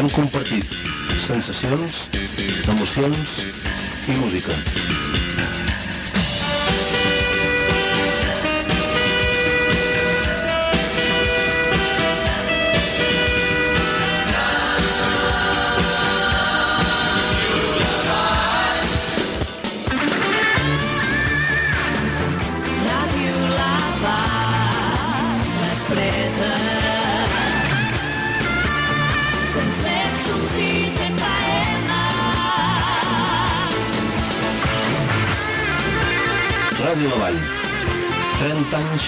Hem 0.00 0.08
compartit 0.14 0.70
sensacions, 1.20 2.08
emocions 2.72 3.34
i 4.08 4.16
música. 4.22 4.99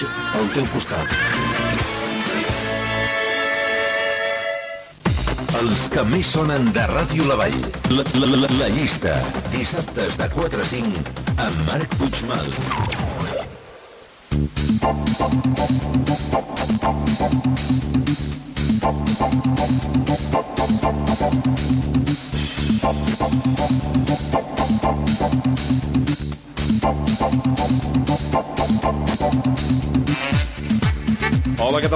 30 0.03 0.09
anys 0.09 0.35
al 0.35 0.47
teu 0.53 0.65
costat. 0.73 1.07
Els 5.61 5.85
que 5.93 6.03
més 6.09 6.27
sonen 6.35 6.71
de 6.75 6.83
Ràdio 6.91 7.27
La 7.29 7.37
Vall. 7.39 7.59
La, 7.93 8.03
la, 8.19 8.27
la, 8.33 8.49
la 8.59 8.69
llista. 8.73 9.15
Dissabtes 9.53 10.17
de 10.19 10.27
4 10.35 10.59
a 10.59 10.67
5 10.73 11.03
amb 11.45 11.63
Marc 11.69 11.95
Puigmal. 12.01 12.47
Hola, 13.23 13.45
què 18.03 18.32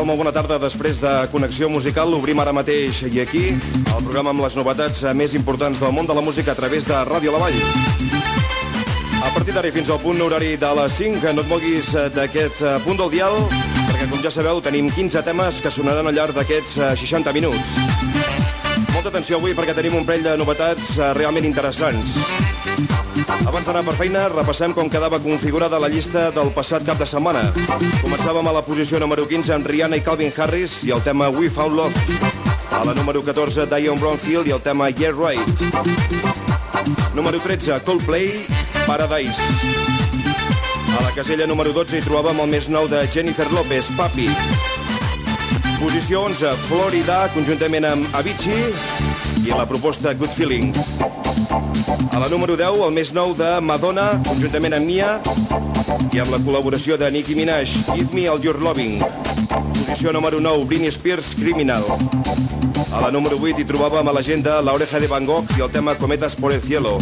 Molt 0.08 0.22
bona 0.22 0.31
tarda. 0.31 0.55
Després 0.55 1.02
de 1.03 1.09
Connexió 1.33 1.67
Musical, 1.67 2.08
l'obrim 2.08 2.39
ara 2.39 2.53
mateix 2.55 3.02
i 3.09 3.19
aquí 3.19 3.41
el 3.52 4.05
programa 4.05 4.31
amb 4.31 4.45
les 4.45 4.55
novetats 4.55 5.02
eh, 5.03 5.11
més 5.11 5.36
importants 5.36 5.81
del 5.83 5.91
món 5.91 6.08
de 6.08 6.16
la 6.16 6.23
música 6.23 6.53
a 6.53 6.55
través 6.55 6.88
de 6.88 7.02
Ràdio 7.09 7.33
La 7.36 7.41
Vall. 7.44 7.59
A 9.19 9.33
partir 9.35 9.52
d'ara 9.52 9.73
fins 9.75 9.91
al 9.91 10.00
punt 10.00 10.23
horari 10.23 10.55
de 10.55 10.72
les 10.80 10.97
5, 11.02 11.35
no 11.35 11.44
et 11.44 11.52
moguis 11.52 11.91
eh, 11.91 12.08
d'aquest 12.16 12.63
eh, 12.63 12.78
punt 12.88 13.03
del 13.03 13.11
dial, 13.17 13.35
perquè, 13.83 14.08
com 14.08 14.23
ja 14.23 14.31
sabeu, 14.31 14.63
tenim 14.63 14.88
15 14.95 15.28
temes 15.28 15.59
que 15.59 15.75
sonaran 15.75 16.08
al 16.08 16.16
llarg 16.16 16.39
d'aquests 16.39 16.80
eh, 16.80 16.94
60 17.03 17.35
minuts. 17.35 18.36
Molta 18.93 19.09
atenció 19.11 19.38
avui 19.38 19.53
perquè 19.57 19.75
tenim 19.77 19.95
un 19.99 20.05
parell 20.07 20.25
de 20.25 20.35
novetats 20.39 20.95
eh, 20.97 21.11
realment 21.17 21.45
interessants. 21.47 22.17
Abans 23.47 23.66
d'anar 23.66 23.83
per 23.88 23.95
feina, 23.97 24.27
repassem 24.31 24.73
com 24.75 24.89
quedava 24.91 25.19
configurada 25.23 25.79
la 25.81 25.89
llista 25.91 26.27
del 26.35 26.52
passat 26.55 26.85
cap 26.88 26.99
de 26.99 27.07
setmana. 27.09 27.44
Començàvem 28.03 28.47
a 28.47 28.53
la 28.59 28.63
posició 28.66 28.99
número 29.02 29.25
15 29.27 29.55
amb 29.55 29.69
Rihanna 29.69 29.99
i 29.99 30.05
Calvin 30.05 30.33
Harris 30.35 30.81
i 30.88 30.94
el 30.95 31.03
tema 31.05 31.29
We 31.34 31.50
Found 31.50 31.75
Love. 31.79 32.35
A 32.72 32.84
la 32.85 32.94
número 32.94 33.23
14, 33.25 33.66
Dion 33.72 34.00
Brownfield 34.00 34.47
i 34.51 34.56
el 34.56 34.62
tema 34.62 34.89
Yeah 34.89 35.16
Right. 35.16 35.47
Número 37.16 37.39
13, 37.39 37.81
Coldplay, 37.83 38.45
Paradise. 38.85 39.41
A 40.97 41.03
la 41.03 41.12
casella 41.16 41.47
número 41.47 41.73
12 41.73 41.97
hi 41.97 42.06
trobàvem 42.06 42.44
el 42.45 42.51
més 42.53 42.69
nou 42.69 42.89
de 42.91 43.06
Jennifer 43.12 43.50
Lopez, 43.51 43.89
Papi. 43.97 44.29
Posició 45.77 46.23
11, 46.25 46.55
Florida, 46.65 47.17
conjuntament 47.35 47.85
amb 47.85 48.15
Avicii 48.17 49.45
i 49.45 49.51
la 49.53 49.67
proposta 49.69 50.09
Good 50.17 50.33
Feeling. 50.33 50.71
A 52.09 52.17
la 52.17 52.29
número 52.31 52.55
10, 52.57 52.79
el 52.88 52.95
més 52.95 53.11
nou 53.13 53.35
de 53.38 53.49
Madonna, 53.61 54.07
conjuntament 54.25 54.73
amb 54.73 54.89
Mia 54.89 55.11
i 56.15 56.21
amb 56.23 56.33
la 56.33 56.39
col·laboració 56.41 56.97
de 56.97 57.11
Nicki 57.13 57.38
Minaj, 57.38 57.75
Give 57.91 58.09
Me 58.17 58.25
All 58.25 58.41
Your 58.41 58.57
Loving. 58.57 59.03
Posició 59.77 60.15
número 60.15 60.39
9, 60.41 60.65
Britney 60.65 60.89
Spears, 60.89 61.35
Criminal. 61.38 61.85
A 62.89 63.03
la 63.03 63.11
número 63.13 63.38
8 63.38 63.61
hi 63.61 63.67
trobàvem 63.69 64.09
a 64.09 64.15
l'agenda 64.17 64.57
La 64.65 64.73
Oreja 64.73 64.97
de 64.97 65.11
Van 65.11 65.29
Gogh 65.29 65.53
i 65.59 65.61
el 65.61 65.69
tema 65.69 65.94
Cometas 66.01 66.35
por 66.35 66.57
el 66.57 66.61
Cielo. 66.61 66.97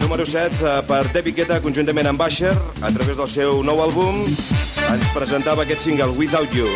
Número 0.00 0.24
7, 0.24 0.64
eh, 0.64 0.80
per 0.88 1.04
David 1.12 1.36
Guetta, 1.42 1.60
conjuntament 1.60 2.08
amb 2.08 2.24
Basher, 2.24 2.56
a 2.80 2.88
través 2.88 3.20
del 3.20 3.28
seu 3.28 3.60
nou 3.62 3.84
àlbum, 3.84 4.24
ens 4.24 5.12
presentava 5.12 5.68
aquest 5.68 5.84
single, 5.84 6.16
Without 6.16 6.56
You. 6.56 6.72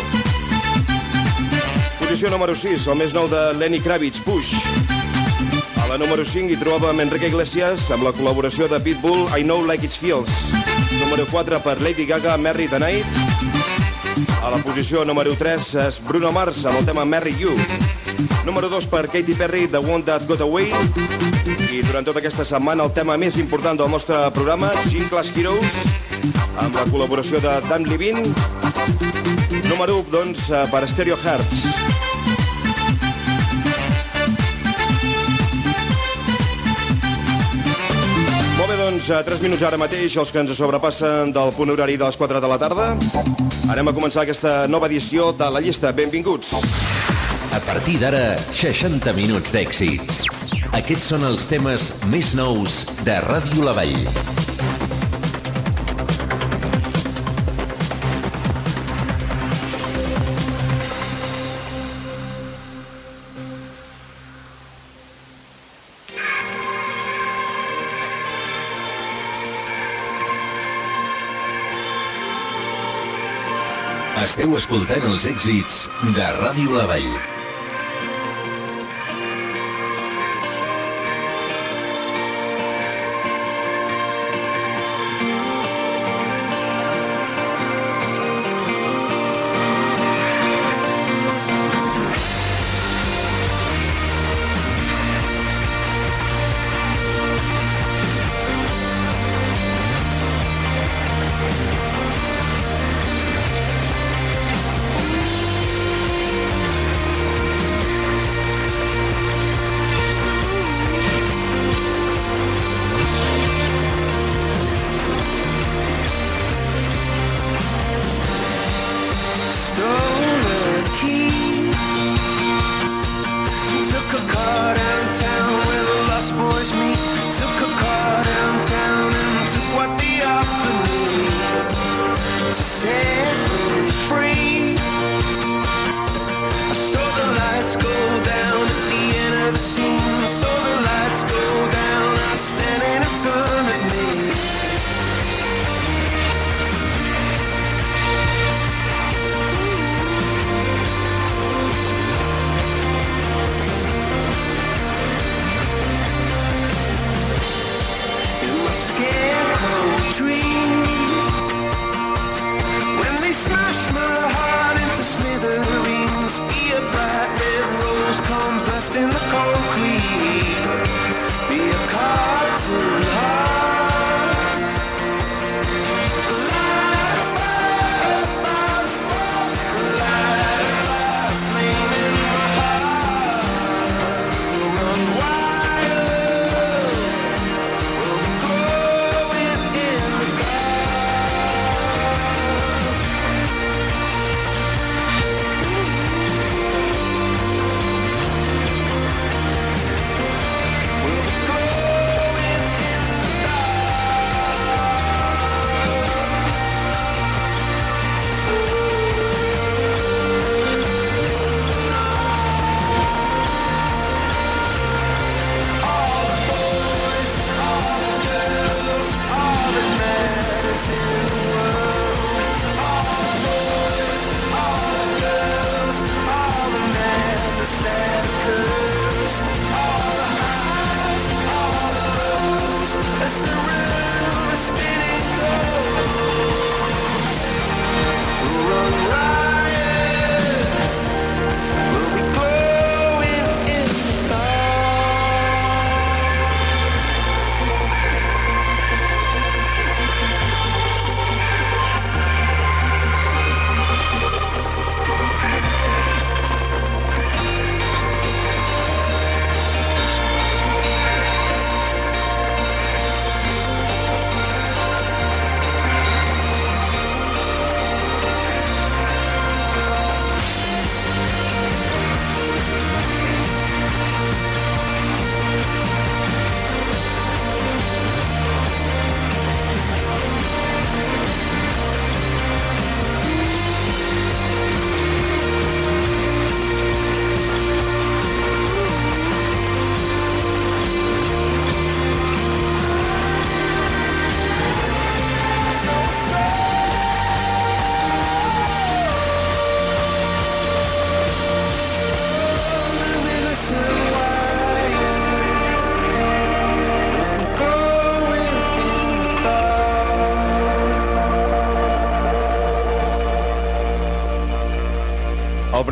Posició 2.02 2.30
número 2.34 2.54
6, 2.58 2.88
el 2.90 2.98
més 2.98 3.12
nou 3.14 3.28
de 3.30 3.40
Lenny 3.54 3.78
Kravitz, 3.80 4.18
Push. 4.26 4.58
A 5.78 5.86
la 5.86 5.96
número 5.98 6.24
5 6.26 6.50
hi 6.50 6.58
trobàvem 6.58 7.04
Enrique 7.04 7.30
Iglesias 7.30 7.86
amb 7.94 8.02
la 8.02 8.12
col·laboració 8.16 8.66
de 8.68 8.80
Pitbull, 8.82 9.28
I 9.38 9.46
Know 9.46 9.62
Like 9.62 9.86
It 9.86 9.94
Feels. 9.94 10.50
Número 10.98 11.24
4 11.30 11.62
per 11.62 11.78
Lady 11.80 12.04
Gaga, 12.10 12.34
Marry 12.36 12.66
the 12.66 12.82
Night. 12.82 13.06
A 14.42 14.50
la 14.50 14.58
posició 14.66 15.04
número 15.06 15.36
3 15.38 15.68
és 15.86 16.00
Bruno 16.02 16.32
Mars 16.34 16.64
amb 16.66 16.82
el 16.82 16.90
tema 16.90 17.06
Marry 17.06 17.36
You. 17.38 17.54
Número 18.44 18.68
2 18.68 18.90
per 18.90 19.06
Katy 19.06 19.38
Perry, 19.38 19.68
The 19.70 19.78
One 19.78 20.02
That 20.02 20.26
Got 20.26 20.42
Away. 20.42 20.74
I 21.70 21.80
durant 21.86 22.04
tota 22.04 22.18
aquesta 22.18 22.44
setmana 22.44 22.84
el 22.84 22.92
tema 22.92 23.16
més 23.16 23.38
important 23.38 23.78
del 23.78 23.90
nostre 23.90 24.18
programa, 24.34 24.72
Gin 24.90 25.06
Class 25.08 25.30
Heroes, 25.36 25.78
amb 26.58 26.74
la 26.74 26.84
col·laboració 26.90 27.40
de 27.40 27.60
Dan 27.70 27.86
Levine. 27.86 28.26
Número 29.70 30.02
1, 30.02 30.10
doncs, 30.10 30.50
eh, 30.50 30.66
per 30.70 30.86
Stereo 30.90 31.16
Hearts. 31.16 31.91
Doncs, 39.02 39.10
a 39.10 39.24
3 39.24 39.40
minuts 39.42 39.62
ara 39.66 39.78
mateix, 39.78 40.14
els 40.16 40.30
que 40.30 40.38
ens 40.38 40.52
sobrepassen 40.54 41.32
del 41.34 41.50
punt 41.56 41.70
horari 41.72 41.96
de 41.98 42.04
les 42.06 42.16
4 42.16 42.40
de 42.40 42.48
la 42.48 42.58
tarda. 42.58 42.92
Anem 43.70 43.88
a 43.88 43.94
començar 43.94 44.22
aquesta 44.22 44.68
nova 44.68 44.86
edició 44.86 45.32
de 45.32 45.48
la 45.50 45.60
llista. 45.60 45.92
Benvinguts. 45.92 46.54
A 47.52 47.60
partir 47.66 47.98
d'ara, 47.98 48.38
60 48.54 49.12
minuts 49.18 49.50
d'èxits. 49.52 50.22
Aquests 50.72 51.10
són 51.14 51.26
els 51.26 51.48
temes 51.50 51.90
més 52.06 52.34
nous 52.38 52.84
de 53.02 53.18
Ràdio 53.26 53.66
La 53.66 53.74
Vall. 53.74 54.41
Esteu 74.42 74.56
escoltant 74.58 75.04
els 75.06 75.26
èxits 75.30 75.76
de 76.16 76.24
Ràdio 76.40 76.74
La 76.74 76.88
Vall. 76.90 77.41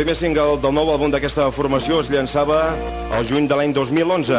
primer 0.01 0.17
single 0.17 0.57
del 0.57 0.73
nou 0.73 0.89
àlbum 0.89 1.11
d'aquesta 1.13 1.51
formació 1.53 1.99
es 2.01 2.09
llançava 2.09 2.71
el 3.19 3.25
juny 3.29 3.45
de 3.51 3.57
l'any 3.59 3.75
2011. 3.77 4.39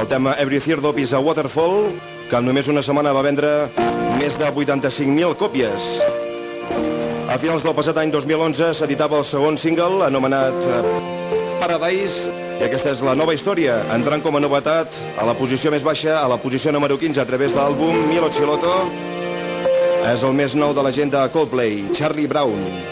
El 0.00 0.06
tema 0.08 0.32
Every 0.40 0.56
Thirdop 0.56 0.96
is 1.02 1.10
a 1.12 1.18
Waterfall, 1.20 1.90
que 2.30 2.38
en 2.38 2.46
només 2.48 2.70
una 2.72 2.80
setmana 2.80 3.12
va 3.12 3.20
vendre 3.26 3.50
més 4.16 4.38
de 4.40 4.48
85.000 4.48 5.36
còpies. 5.36 5.88
A 7.28 7.36
finals 7.42 7.66
del 7.66 7.76
passat 7.76 8.00
any 8.00 8.14
2011 8.14 8.70
s'editava 8.78 9.18
el 9.20 9.26
segon 9.28 9.60
single, 9.60 10.00
anomenat 10.06 10.56
Paradise, 11.60 12.32
i 12.62 12.64
aquesta 12.70 12.94
és 12.96 13.04
la 13.04 13.12
nova 13.12 13.36
història, 13.36 13.82
entrant 13.92 14.24
com 14.24 14.40
a 14.40 14.40
novetat 14.40 14.96
a 15.20 15.28
la 15.28 15.36
posició 15.36 15.74
més 15.76 15.84
baixa, 15.84 16.22
a 16.22 16.24
la 16.32 16.40
posició 16.40 16.72
número 16.72 16.96
15, 16.96 17.20
a 17.20 17.28
través 17.28 17.52
de 17.52 17.60
l'àlbum 17.60 18.08
Milo 18.08 18.32
Chiloto, 18.32 18.80
és 20.08 20.24
el 20.24 20.40
més 20.40 20.56
nou 20.56 20.72
de 20.72 20.88
l'agenda 20.88 21.28
Coldplay, 21.36 21.82
Charlie 21.92 22.30
Brown. 22.32 22.91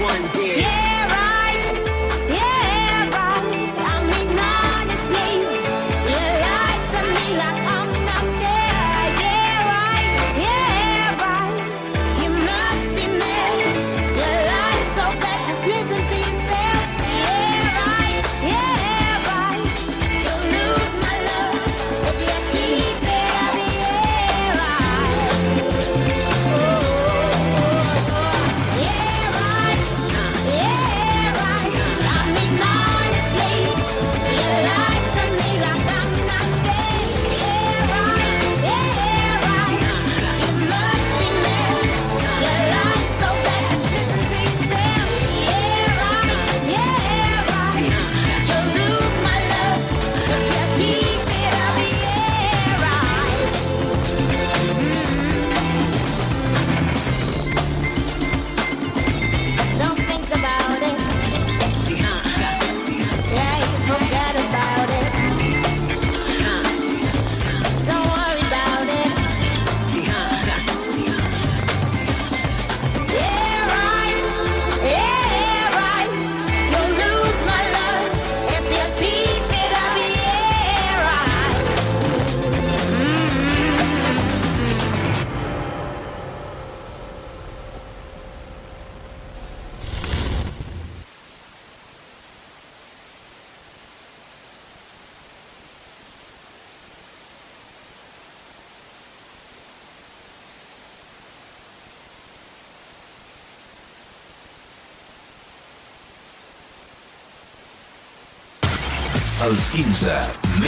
one 0.00 0.22
day. 0.32 0.47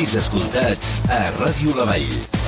més 0.00 0.14
escoltats 0.16 0.92
a 1.12 1.20
Ràdio 1.36 1.76
La 1.76 1.84
Vall. 1.92 2.39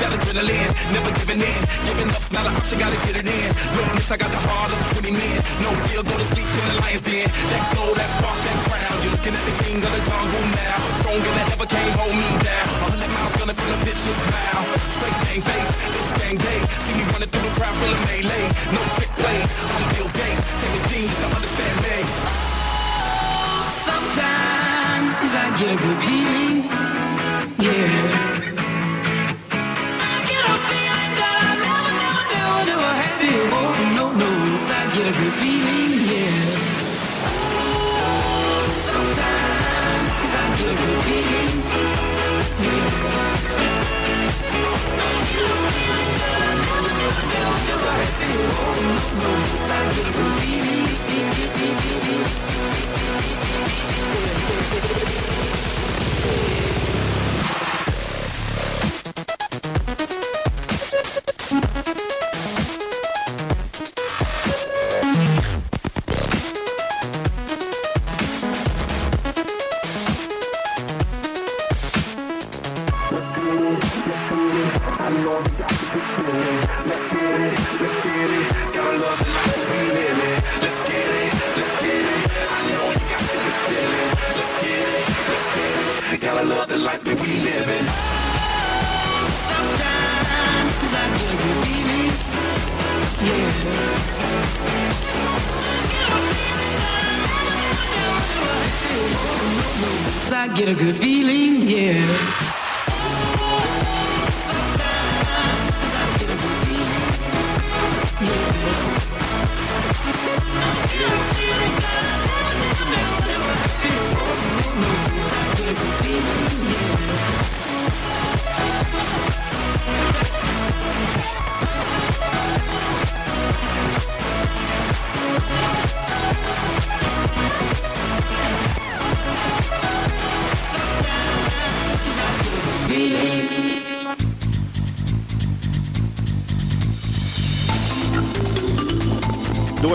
That 0.00 0.12
adrenaline, 0.16 0.70
never 0.92 1.10
giving 1.18 1.40
in. 1.40 1.60
Giving 1.86 2.10
up's 2.10 2.30
not 2.32 2.46
an 2.46 2.54
option, 2.56 2.78
gotta 2.78 2.98
get 3.06 3.16
it 3.20 3.28
in. 3.28 3.48
Witness, 3.76 4.10
I 4.10 4.16
got 4.16 4.30
the 4.30 4.42
heart 4.48 4.70
of 4.72 4.78
20 4.98 5.10
men. 5.12 5.38
No 5.64 5.70
fear, 5.86 6.02
go 6.02 6.14
to 6.16 6.26
sleep 6.32 6.48
in 6.48 6.64
the 6.70 6.76
lion's 6.82 7.02
den. 7.04 7.26
That 7.52 7.64
glow, 7.74 7.90
that 7.94 8.10
spark, 8.18 8.38
that 8.46 8.58
crown. 8.68 8.96
You're 9.02 9.14
looking 9.16 9.34
at 9.36 9.44
the 9.44 9.56
king 9.64 9.78
of 9.84 9.92
the 9.92 10.02
jungle 10.04 10.44
now. 10.56 10.78
Stronger 11.00 11.32
than 11.36 11.46
ever, 11.54 11.66
can't 11.68 11.94
hold 11.98 12.14
me 12.14 12.30
down. 12.40 12.66
A 12.84 12.86
hundred 12.92 13.10
miles 13.12 13.34
gunning 13.38 13.58
from 13.58 13.68
the 13.72 13.78
bitch's 13.84 14.18
mouth. 14.32 14.68
Straight 14.96 15.18
gang 15.24 15.42
face, 15.44 15.70
this 15.94 16.08
gang 16.20 16.36
day. 16.40 16.60
See 16.84 16.94
me 16.98 17.04
running 17.12 17.30
through 17.30 17.44
the 17.44 17.54
crowd 17.58 17.74
full 17.78 17.92
of 17.92 18.00
melee. 18.08 18.46
No 18.74 18.80
quick 18.96 19.12
play, 19.20 19.38
I'm 19.74 19.84
Bill 19.94 20.10
Gates. 20.16 20.42
Take 20.60 20.74
a 20.74 20.82
genius 20.90 21.18
to 21.22 21.28
understand 21.38 21.76
me. 21.84 21.96
Sometimes 23.88 25.30
I 25.42 25.44
get 25.58 25.70
a 25.74 25.78
good 25.82 25.98
feeling, 26.04 26.56
yeah. 27.60 28.33
Before. 48.64 49.04
No, 49.18 50.38
no, 50.38 50.43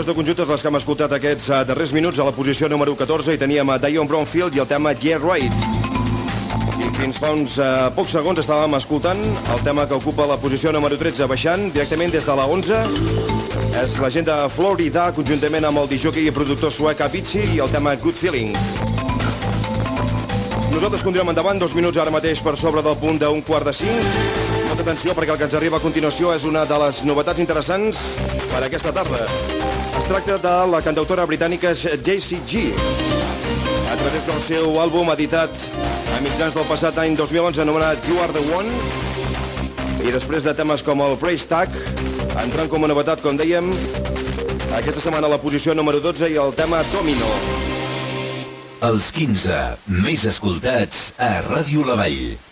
de 0.09 0.15
conjuntes 0.15 0.47
les 0.49 0.61
que 0.63 0.69
hem 0.71 0.77
escoltat 0.79 1.11
aquests 1.13 1.49
eh, 1.51 1.57
darrers 1.69 1.91
minuts 1.93 2.17
a 2.17 2.25
la 2.25 2.31
posició 2.33 2.65
número 2.71 2.95
14 2.97 3.35
i 3.35 3.37
teníem 3.37 3.69
a 3.69 3.75
Dion 3.77 4.07
Brownfield 4.09 4.55
i 4.57 4.61
el 4.63 4.67
tema 4.69 4.93
Yeah 4.97 5.19
Right. 5.21 5.53
I 6.81 6.89
fins 6.95 7.19
fa 7.21 7.29
uns 7.35 7.59
uh, 7.61 7.91
pocs 7.93 8.15
segons 8.17 8.41
estàvem 8.41 8.73
escoltant 8.77 9.21
el 9.21 9.61
tema 9.65 9.85
que 9.85 9.97
ocupa 9.99 10.25
la 10.25 10.39
posició 10.41 10.73
número 10.73 10.97
13 10.97 11.27
baixant 11.29 11.67
directament 11.75 12.15
des 12.15 12.25
de 12.25 12.37
la 12.39 12.47
11. 12.49 12.79
És 13.83 13.99
la 14.01 14.09
gent 14.09 14.25
de 14.31 14.37
Florida, 14.49 15.11
conjuntament 15.13 15.69
amb 15.69 15.83
el 15.83 15.91
disjockey 15.91 16.25
i 16.25 16.33
productor 16.33 16.73
suec 16.73 17.05
Avicii 17.05 17.59
i 17.59 17.61
el 17.61 17.69
tema 17.69 17.93
Good 17.99 18.17
Feeling. 18.17 18.55
Nosaltres 20.73 21.05
continuem 21.05 21.35
endavant, 21.35 21.61
dos 21.61 21.77
minuts 21.77 22.01
ara 22.01 22.13
mateix 22.13 22.41
per 22.41 22.55
sobre 22.57 22.81
del 22.85 22.97
punt 22.97 23.21
d'un 23.21 23.43
quart 23.45 23.69
de 23.69 23.77
cinc. 23.77 24.21
Molta 24.69 24.85
atenció 24.85 25.13
perquè 25.17 25.35
el 25.35 25.41
que 25.41 25.49
ens 25.51 25.57
arriba 25.59 25.77
a 25.77 25.85
continuació 25.85 26.33
és 26.33 26.49
una 26.49 26.65
de 26.65 26.85
les 26.87 27.03
novetats 27.09 27.41
interessants 27.45 28.05
per 28.49 28.63
aquesta 28.65 28.95
tarda. 28.95 29.68
Es 29.99 30.07
tracta 30.07 30.37
de 30.39 30.51
la 30.71 30.79
cantautora 30.81 31.25
britànica 31.27 31.73
JCG. 31.75 32.71
A 33.91 33.97
través 33.99 34.23
del 34.25 34.39
seu 34.45 34.79
àlbum 34.79 35.11
editat 35.11 35.51
a 36.15 36.21
mitjans 36.23 36.55
del 36.55 36.67
passat 36.69 36.97
any 37.03 37.17
2011 37.19 37.61
anomenat 37.65 38.07
You 38.07 38.21
Are 38.23 38.31
The 38.31 38.43
One 38.55 38.71
i 40.07 40.15
després 40.15 40.47
de 40.47 40.55
temes 40.55 40.85
com 40.87 41.03
el 41.03 41.17
Praise 41.19 41.47
Tag, 41.51 41.75
entrant 42.39 42.71
com 42.71 42.87
a 42.87 42.91
novetat, 42.91 43.19
com 43.25 43.35
dèiem, 43.35 43.67
aquesta 44.79 45.03
setmana 45.03 45.27
la 45.27 45.41
posició 45.43 45.75
número 45.75 45.99
12 45.99 46.31
i 46.31 46.39
el 46.39 46.55
tema 46.55 46.79
Domino. 46.93 47.33
Els 48.87 49.11
15 49.11 49.63
més 49.99 50.23
escoltats 50.31 51.09
a 51.19 51.41
Ràdio 51.49 51.83
La 51.83 51.99
Vall. 51.99 52.48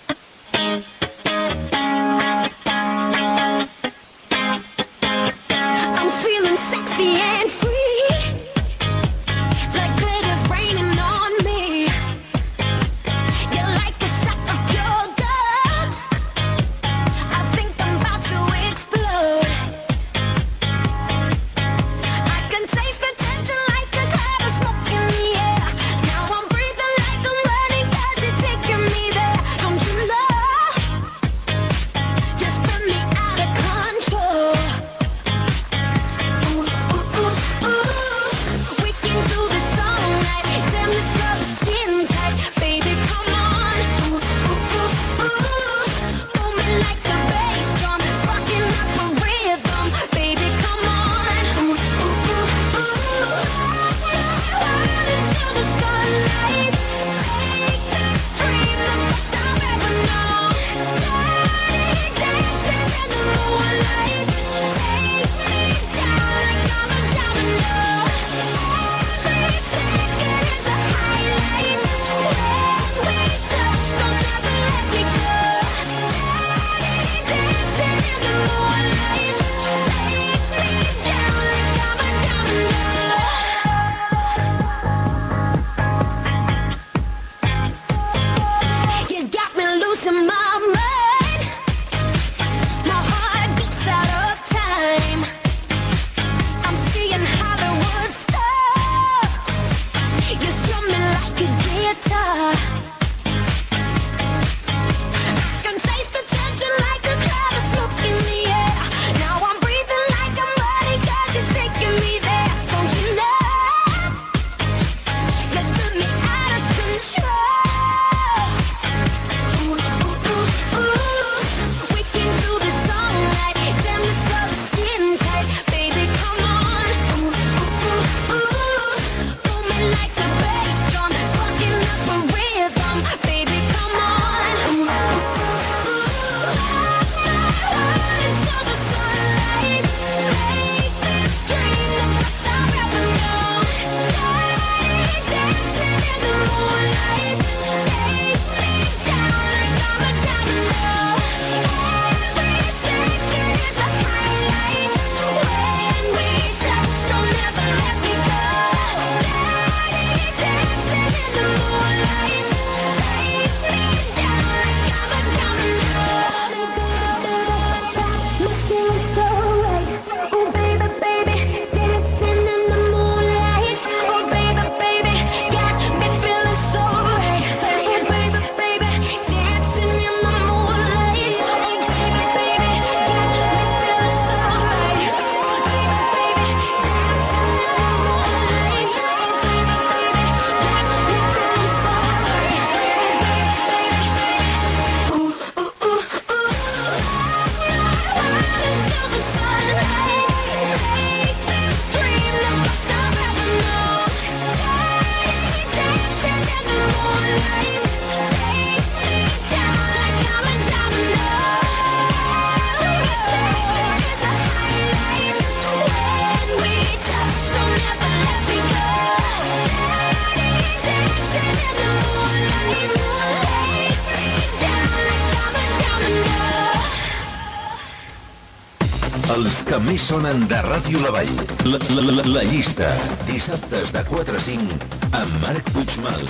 Sonen 230.08 230.48
de 230.48 230.56
Ràdio 230.63 231.00
La 231.04 231.10
Vall. 231.12 231.32
La, 231.67 231.78
la, 231.91 232.02
la, 232.15 232.24
la 232.32 232.43
llista. 232.48 232.88
Dissabtes 233.28 233.91
de 233.91 234.04
4 234.08 234.38
a 234.39 234.43
5 234.46 234.78
amb 235.20 235.34
Marc 235.41 235.72
Puigmal. 235.76 236.22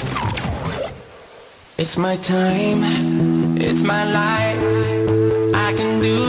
It's 1.77 1.95
my 1.95 2.15
time, 2.17 2.81
it's 3.61 3.83
my 3.83 4.03
life. 4.09 4.73
I 5.53 5.73
can 5.77 6.01
do 6.01 6.21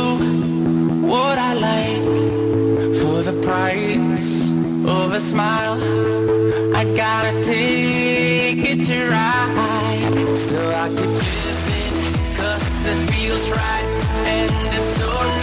what 1.08 1.38
I 1.38 1.54
like 1.54 2.12
for 3.00 3.22
the 3.22 3.36
price 3.40 4.52
of 4.84 5.14
a 5.14 5.20
smile. 5.20 5.80
I 6.76 6.84
gotta 7.04 7.32
take 7.42 8.60
it 8.72 8.84
to 8.90 9.08
ride 9.08 10.36
so 10.36 10.60
I 10.84 10.88
could 10.88 11.14
live 11.24 11.66
it 11.80 12.36
cause 12.36 12.86
it 12.92 13.00
feels 13.10 13.48
right 13.48 13.88
and 14.36 14.52
it's 14.76 14.92
so 15.00 15.37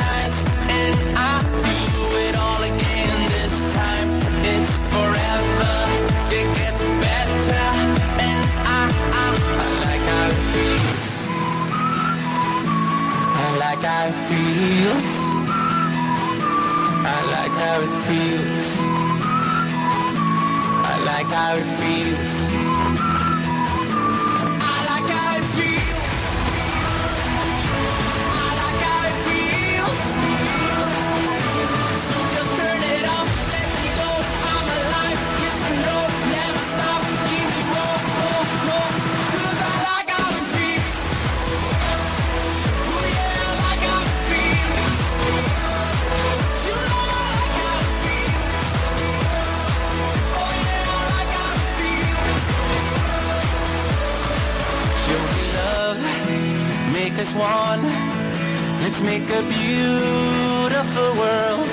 feels. 14.55 15.11
I 17.13 17.19
like 17.35 17.55
how 17.63 17.77
it 17.85 17.93
feels. 18.07 18.67
I 20.91 20.95
like 21.11 21.27
how 21.27 21.55
it 21.57 21.69
feels. 21.79 22.44
Make 57.25 57.41
one. 57.41 57.83
Let's 58.81 59.01
make 59.01 59.29
a 59.29 59.41
beautiful 59.43 61.09
world. 61.21 61.67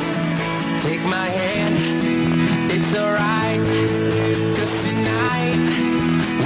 Take 0.82 1.02
my 1.04 1.28
hand, 1.28 1.76
it's 2.70 2.94
alright. 2.94 3.60
Cause 4.56 4.74
tonight 4.84 5.60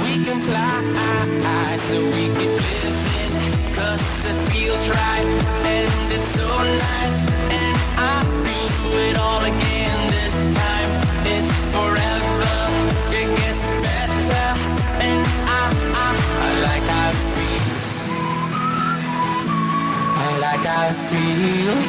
we 0.03 0.23
can 0.25 0.39
fly 0.41 1.77
so 1.89 1.97
we 2.03 2.25
can 2.37 2.51
live 2.65 2.99
it. 3.23 3.75
Cause 3.75 4.25
it 4.25 4.37
feels 4.51 4.87
right 4.89 5.27
and 5.65 6.11
it's 6.11 6.27
so 6.35 6.47
nice. 6.47 7.25
And 7.51 7.77
I 7.97 8.23
do 8.45 8.97
it 8.99 9.17
all 9.17 9.41
again 9.41 9.76
like 20.57 20.65
how 20.65 20.87
it 20.89 20.97
feels. 21.09 21.87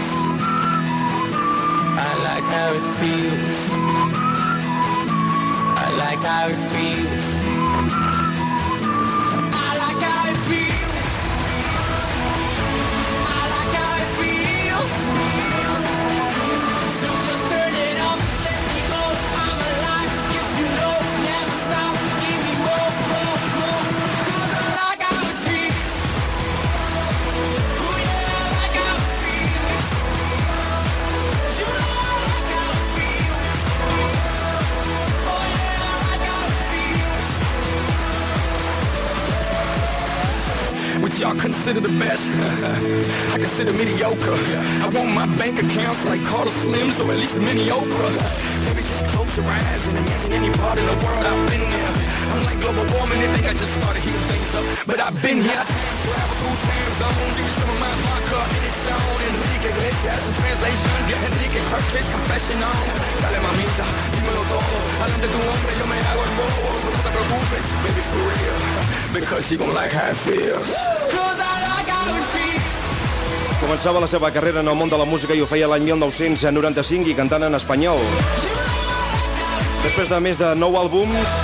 I 1.97 2.13
like 2.25 2.45
how 2.45 2.73
it 2.73 2.87
feels. 2.99 3.73
I 5.77 5.97
like 5.97 6.19
how 6.19 6.49
it 6.49 6.61
feels. 6.73 7.38
I 42.69 43.37
consider 43.39 43.73
mediocre. 43.73 44.37
I 44.85 44.89
want 44.93 45.11
my 45.17 45.27
bank 45.41 45.57
accounts 45.57 46.05
like 46.05 46.21
Carter 46.29 46.53
Slims 46.61 47.01
or 47.01 47.09
at 47.13 47.19
least 47.19 47.37
mini 47.41 47.73
Oprah. 47.73 48.13
Maybe 48.69 48.83
just 48.85 49.05
close 49.15 49.33
your 49.37 49.49
eyes 49.49 49.83
and 49.89 49.97
imagine 49.97 50.33
any 50.37 50.51
part 50.61 50.77
of 50.77 50.85
the 50.85 50.97
world 51.01 51.25
I've 51.25 51.45
been 51.49 51.65
there. 51.65 51.93
Unlike 52.29 52.61
global 52.61 52.85
warming, 52.93 53.21
they 53.25 53.31
think 53.33 53.47
I 53.49 53.55
just 53.57 53.73
started 53.81 54.03
heating 54.05 54.27
things 54.29 54.51
up. 54.53 54.65
But 54.85 55.01
I've 55.01 55.17
been 55.25 55.41
here. 55.41 55.65
Travel 55.65 56.37
through 56.37 56.59
time 56.69 56.93
zones. 57.01 57.33
Give 57.37 57.47
me 57.49 57.53
some 57.57 57.71
of 57.73 57.79
my 57.81 57.95
vodka 58.05 58.41
and 58.53 58.65
it's 58.69 58.87
on. 58.93 59.17
Enrique 59.29 59.71
Iglesias 59.73 60.23
in 60.29 60.35
translation. 60.37 60.93
Enrique 61.25 61.61
Church's 61.73 62.09
confession 62.13 62.59
on. 62.69 62.85
Dale 63.25 63.41
mamita, 63.41 63.87
dímelo 64.13 64.43
todo. 64.45 64.77
Adelante 65.01 65.29
tu 65.33 65.39
hombre, 65.41 65.73
yo 65.81 65.87
me 65.89 65.97
hago 66.05 66.21
el 66.21 66.33
bobo. 66.37 66.69
No 66.85 67.01
te 67.01 67.11
preocupes, 67.17 67.65
baby, 67.81 68.03
for 68.13 68.21
real. 68.29 68.57
Because 69.17 69.45
you 69.51 69.57
gon' 69.57 69.73
like 69.73 69.93
how 69.93 70.11
it 70.13 70.17
feels. 70.21 70.98
Començava 73.69 74.01
la 74.01 74.07
seva 74.09 74.31
carrera 74.33 74.63
en 74.65 74.69
el 74.73 74.77
món 74.81 74.89
de 74.89 74.97
la 74.97 75.05
música 75.05 75.35
i 75.37 75.43
ho 75.45 75.47
feia 75.47 75.67
l'any 75.69 75.83
1995 75.91 77.11
i 77.13 77.17
cantant 77.19 77.43
en 77.45 77.53
espanyol. 77.59 77.99
Després 79.83 80.09
de 80.09 80.21
més 80.25 80.41
de 80.41 80.55
9 80.57 80.79
àlbums, 80.81 81.35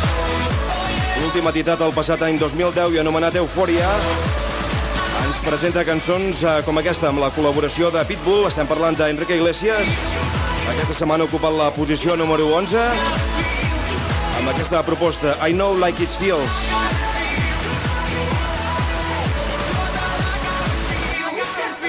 l'últim 1.19 1.51
editat 1.53 1.85
el 1.85 1.93
passat 1.93 2.25
any 2.25 2.41
2010 2.41 2.97
i 2.97 3.03
anomenat 3.03 3.37
Eufòria, 3.43 3.93
ens 5.27 5.45
presenta 5.45 5.85
cançons 5.85 6.41
eh, 6.49 6.57
com 6.65 6.81
aquesta 6.81 7.13
amb 7.13 7.21
la 7.21 7.29
col·laboració 7.37 7.93
de 7.93 8.07
Pitbull. 8.09 8.49
Estem 8.49 8.73
parlant 8.73 8.97
d'Enrique 8.97 9.37
Iglesias. 9.37 9.93
Aquesta 10.65 10.97
setmana 11.05 11.29
ha 11.29 11.29
ocupat 11.29 11.53
la 11.61 11.69
posició 11.77 12.17
número 12.17 12.49
11 12.57 12.89
amb 14.41 14.49
aquesta 14.57 14.81
proposta 14.89 15.37
I 15.45 15.53
Know 15.53 15.77
Like 15.77 16.09
It 16.09 16.17
Feels. 16.17 16.94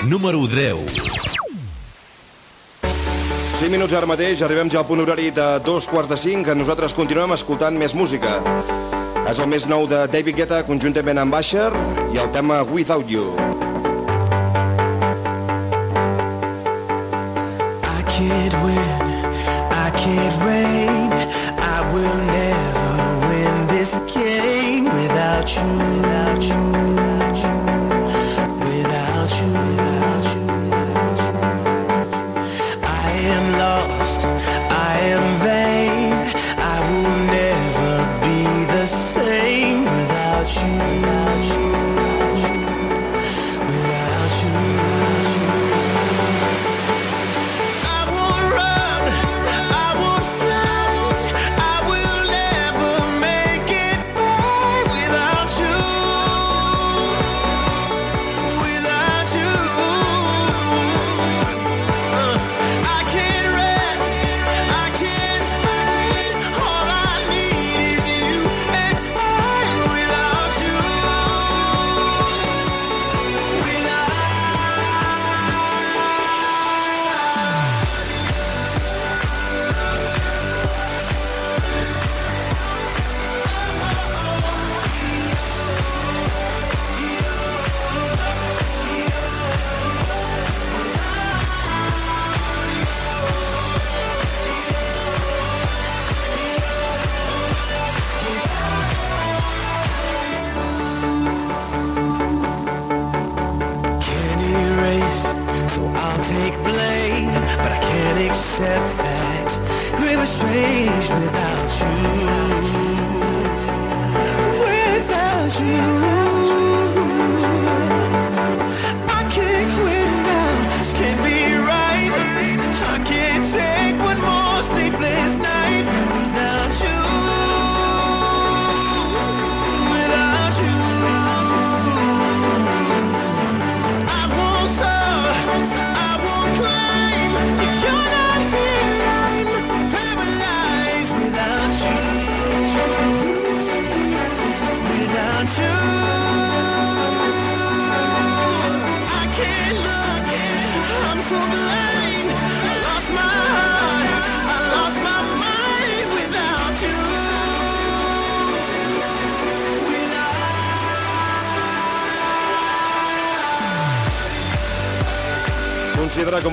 Número 0.06 0.46
10. 0.46 0.86
5 3.58 3.70
minuts 3.72 3.94
ara 3.98 4.06
mateix, 4.06 4.44
arribem 4.46 4.70
ja 4.70 4.84
al 4.84 4.86
punt 4.86 5.02
horari 5.02 5.32
de 5.34 5.46
dos 5.66 5.88
quarts 5.90 6.12
de 6.12 6.18
cinc, 6.22 6.46
que 6.46 6.54
nosaltres 6.54 6.94
continuem 6.94 7.34
escoltant 7.34 7.74
més 7.74 7.96
música. 7.98 8.36
És 9.26 9.40
el 9.42 9.50
més 9.50 9.66
nou 9.66 9.88
de 9.90 10.04
David 10.14 10.38
Guetta, 10.38 10.62
conjuntament 10.68 11.18
amb 11.18 11.34
Asher, 11.34 11.72
i 12.14 12.22
el 12.22 12.30
tema 12.30 12.62
Without 12.70 13.10
You. 13.10 13.34
I 17.82 18.02
can't 18.14 18.56
win, 18.62 19.02
I 19.74 19.90
can't 19.98 20.38
reign. 20.46 21.10
I 21.58 21.78
will 21.96 22.18
never 22.30 22.94
win 23.26 23.68
this 23.74 23.98
game 24.14 24.86
without 24.86 25.50
you, 25.50 25.66
without 25.98 26.42
you, 26.44 26.85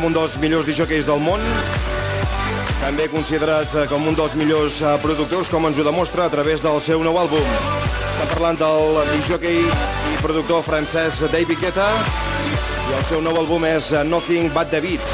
com 0.03 0.09
un 0.11 0.17
dels 0.17 0.33
millors 0.43 0.67
disjockeys 0.67 1.05
del 1.07 1.21
món, 1.23 1.43
també 2.81 3.05
considerat 3.13 3.71
eh, 3.79 3.85
com 3.87 4.03
un 4.11 4.17
dels 4.19 4.33
millors 4.35 4.81
eh, 4.83 4.97
productors, 4.99 5.47
com 5.47 5.69
ens 5.69 5.79
ho 5.79 5.85
demostra 5.87 6.25
a 6.27 6.33
través 6.33 6.65
del 6.65 6.81
seu 6.83 7.05
nou 7.07 7.21
àlbum. 7.21 7.53
Estem 8.09 8.33
parlant 8.33 8.59
del 8.59 8.99
disjockey 9.13 9.63
i 9.63 10.19
productor 10.19 10.67
francès 10.67 11.23
David 11.31 11.63
Guetta, 11.63 11.87
i 12.49 12.99
el 12.99 13.07
seu 13.13 13.23
nou 13.23 13.39
àlbum 13.45 13.69
és 13.71 13.93
eh, 13.95 14.03
Nothing 14.03 14.51
But 14.51 14.75
The 14.75 14.83
Beat. 14.83 15.07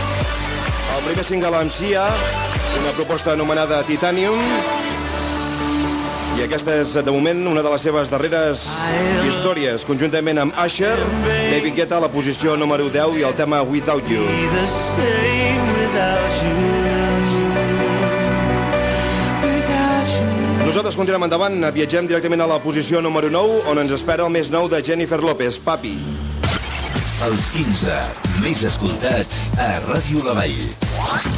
El 0.96 1.04
primer 1.10 1.28
single 1.34 1.52
amb 1.60 1.74
Sia, 1.82 2.08
una 2.80 2.96
proposta 2.96 3.36
anomenada 3.36 3.84
Titanium, 3.84 4.40
i 6.38 6.44
aquesta 6.44 6.70
és, 6.78 6.92
de 7.02 7.10
moment, 7.10 7.40
una 7.50 7.64
de 7.66 7.70
les 7.72 7.82
seves 7.82 8.10
darreres 8.12 8.60
històries, 9.26 9.82
conjuntament 9.82 10.38
amb 10.38 10.60
Asher, 10.62 10.94
David 11.26 11.74
Guetta 11.74 11.96
a 11.98 12.04
la 12.04 12.10
posició 12.12 12.54
número 12.54 12.86
10 12.94 13.16
i 13.18 13.24
el 13.26 13.34
tema 13.34 13.58
Without 13.66 14.06
You. 14.06 14.22
Nosaltres 20.62 21.00
continuem 21.00 21.26
endavant, 21.26 21.58
viatgem 21.74 22.06
directament 22.06 22.46
a 22.46 22.48
la 22.52 22.60
posició 22.62 23.02
número 23.02 23.32
9, 23.34 23.64
on 23.72 23.82
ens 23.82 23.96
espera 23.98 24.28
el 24.28 24.30
més 24.30 24.52
nou 24.54 24.70
de 24.70 24.78
Jennifer 24.78 25.18
López, 25.18 25.58
Papi. 25.58 25.96
Els 27.26 27.50
15 27.56 27.98
més 28.46 28.62
escoltats 28.62 29.48
a 29.58 29.72
Ràdio 29.90 30.22
La 30.22 30.38
Vall. 30.38 31.37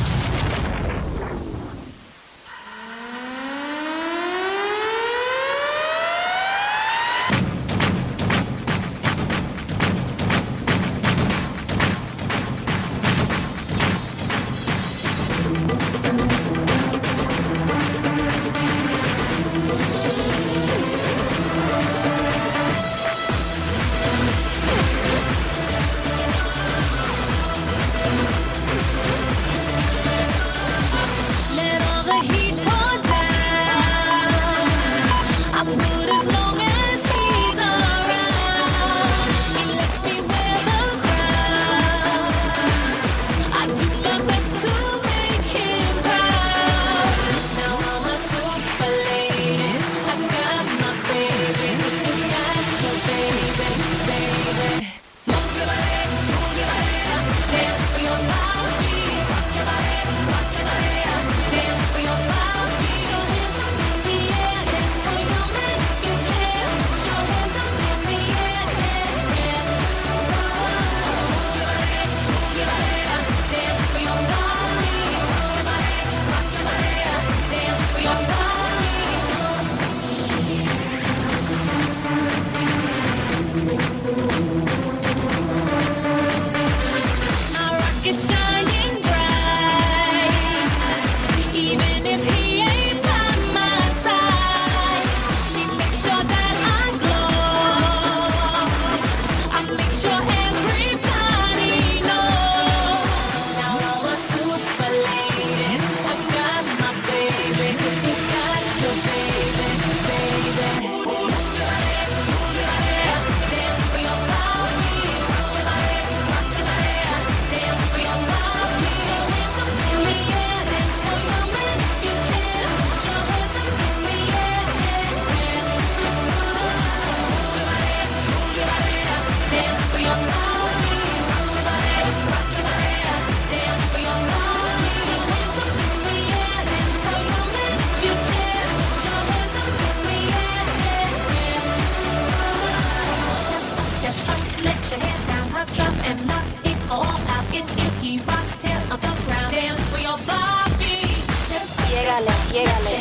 llégale, 152.53 152.99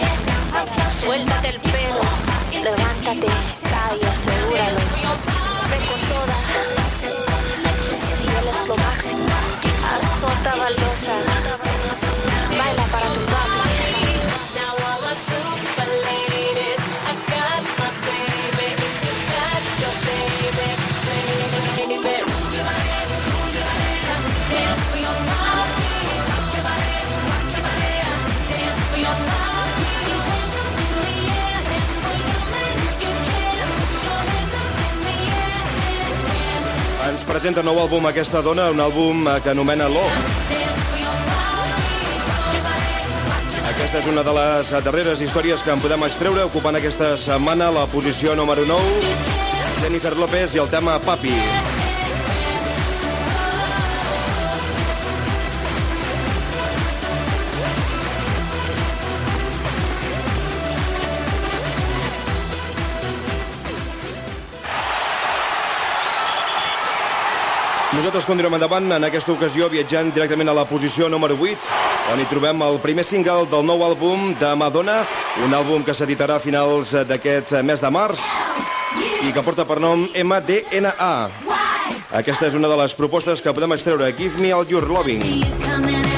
suéltate 0.90 1.50
el 1.50 1.60
pelo, 1.60 2.02
levántate, 2.52 3.28
calla, 3.72 4.12
asegúralo, 4.12 4.80
ve 5.70 5.78
con 5.88 6.02
toda, 6.10 6.36
si 8.16 8.24
es 8.24 8.68
lo 8.68 8.76
máximo, 8.76 9.26
azota 9.98 10.56
baldosa, 10.56 11.14
baila 12.58 12.84
para 12.92 13.14
tu 13.14 13.29
presenta 37.30 37.62
nou 37.62 37.78
àlbum 37.78 38.08
aquesta 38.10 38.42
dona, 38.42 38.72
un 38.74 38.82
àlbum 38.82 39.28
eh, 39.30 39.38
que 39.46 39.54
anomena 39.54 39.88
Lo. 39.92 40.04
Aquesta 43.70 44.02
és 44.02 44.10
una 44.10 44.26
de 44.26 44.34
les 44.34 44.74
darreres 44.86 45.22
històries 45.22 45.64
que 45.64 45.72
en 45.72 45.84
podem 45.84 46.08
extreure, 46.10 46.50
ocupant 46.50 46.82
aquesta 46.82 47.14
setmana 47.22 47.70
la 47.72 47.86
posició 47.94 48.36
número 48.36 48.66
9, 48.66 49.18
Jennifer 49.84 50.18
López 50.18 50.58
i 50.58 50.64
el 50.66 50.74
tema 50.74 50.98
Papi. 51.06 51.36
Papi. 51.38 51.69
Nosaltres 68.10 68.26
continuem 68.26 68.56
endavant, 68.58 68.88
en 68.90 69.04
aquesta 69.06 69.30
ocasió 69.36 69.68
viatjant 69.70 70.08
directament 70.10 70.50
a 70.50 70.56
la 70.58 70.64
posició 70.66 71.06
número 71.14 71.36
8, 71.38 71.68
on 72.10 72.18
hi 72.18 72.26
trobem 72.32 72.64
el 72.66 72.80
primer 72.82 73.06
single 73.06 73.46
del 73.52 73.62
nou 73.68 73.84
àlbum 73.86 74.32
de 74.42 74.50
Madonna, 74.58 74.96
un 75.46 75.54
àlbum 75.54 75.86
que 75.86 75.94
s'editarà 75.94 76.40
a 76.40 76.42
finals 76.42 76.96
d'aquest 77.06 77.60
mes 77.62 77.86
de 77.86 77.94
març 77.94 78.26
i 79.22 79.30
que 79.30 79.46
porta 79.46 79.62
per 79.70 79.78
nom 79.78 80.08
MDNA. 80.10 81.14
Aquesta 82.10 82.50
és 82.50 82.58
una 82.58 82.74
de 82.74 82.82
les 82.82 82.98
propostes 82.98 83.46
que 83.46 83.54
podem 83.54 83.78
extreure. 83.78 84.10
Give 84.18 84.42
me 84.42 84.58
all 84.58 84.66
your 84.66 84.90
loving. 84.90 86.09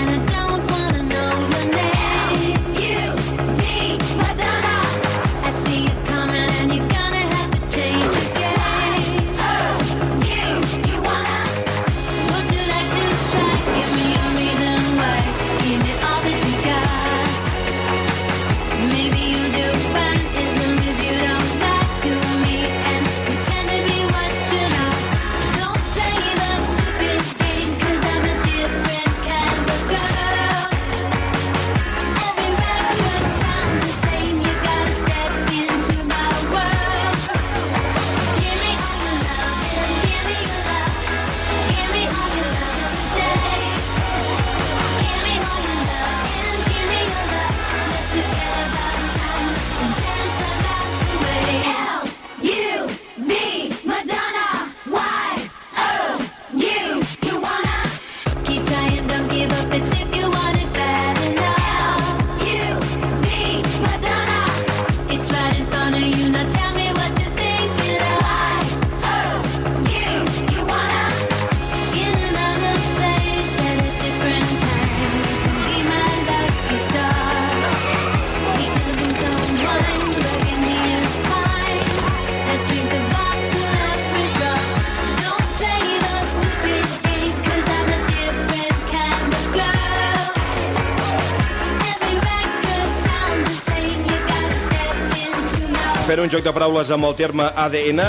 Un 96.22 96.30
joc 96.30 96.44
de 96.46 96.54
paraules 96.54 96.92
amb 96.94 97.08
el 97.08 97.16
terme 97.18 97.48
ADN. 97.58 98.02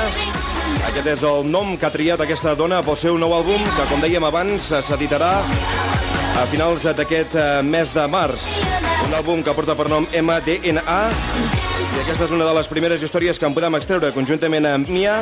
Aquest 0.88 1.08
és 1.14 1.22
el 1.24 1.46
nom 1.48 1.76
que 1.78 1.86
ha 1.88 1.92
triat 1.94 2.20
aquesta 2.20 2.54
dona 2.58 2.82
pel 2.84 2.98
seu 2.98 3.18
nou 3.20 3.32
àlbum, 3.36 3.62
que, 3.76 3.86
com 3.88 4.02
dèiem 4.02 4.24
abans, 4.28 4.68
s'editarà 4.84 5.32
a 6.40 6.44
finals 6.50 6.84
d'aquest 6.98 7.36
eh, 7.38 7.46
mes 7.64 7.92
de 7.94 8.04
març. 8.12 8.48
Un 9.06 9.16
àlbum 9.16 9.42
que 9.44 9.54
porta 9.56 9.76
per 9.78 9.88
nom 9.92 10.06
MDNA, 10.08 11.00
i 11.82 12.00
aquesta 12.04 12.26
és 12.28 12.32
una 12.36 12.46
de 12.48 12.54
les 12.56 12.68
primeres 12.70 13.02
històries 13.04 13.40
que 13.40 13.48
en 13.48 13.56
podem 13.56 13.76
extreure 13.78 14.12
conjuntament 14.14 14.68
amb 14.70 14.90
Mia 14.92 15.18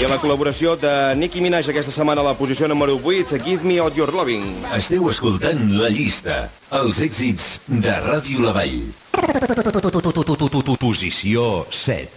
i 0.00 0.08
la 0.08 0.18
col·laboració 0.22 0.76
de 0.80 0.94
Nicki 1.18 1.42
Minaj 1.44 1.68
aquesta 1.72 1.94
setmana 1.94 2.24
a 2.24 2.30
la 2.30 2.36
posició 2.38 2.68
número 2.70 2.96
8, 2.98 3.40
Give 3.44 3.68
Me 3.68 3.80
All 3.82 3.92
Your 3.96 4.12
Loving. 4.16 4.48
Esteu 4.76 5.08
escoltant 5.12 5.70
la 5.76 5.92
llista. 5.92 6.46
Els 6.72 7.02
èxits 7.04 7.54
de 7.68 8.00
Ràdio 8.08 8.44
La 8.46 8.56
Vall. 8.56 9.01
Posició 10.82 11.66
7. 11.70 12.08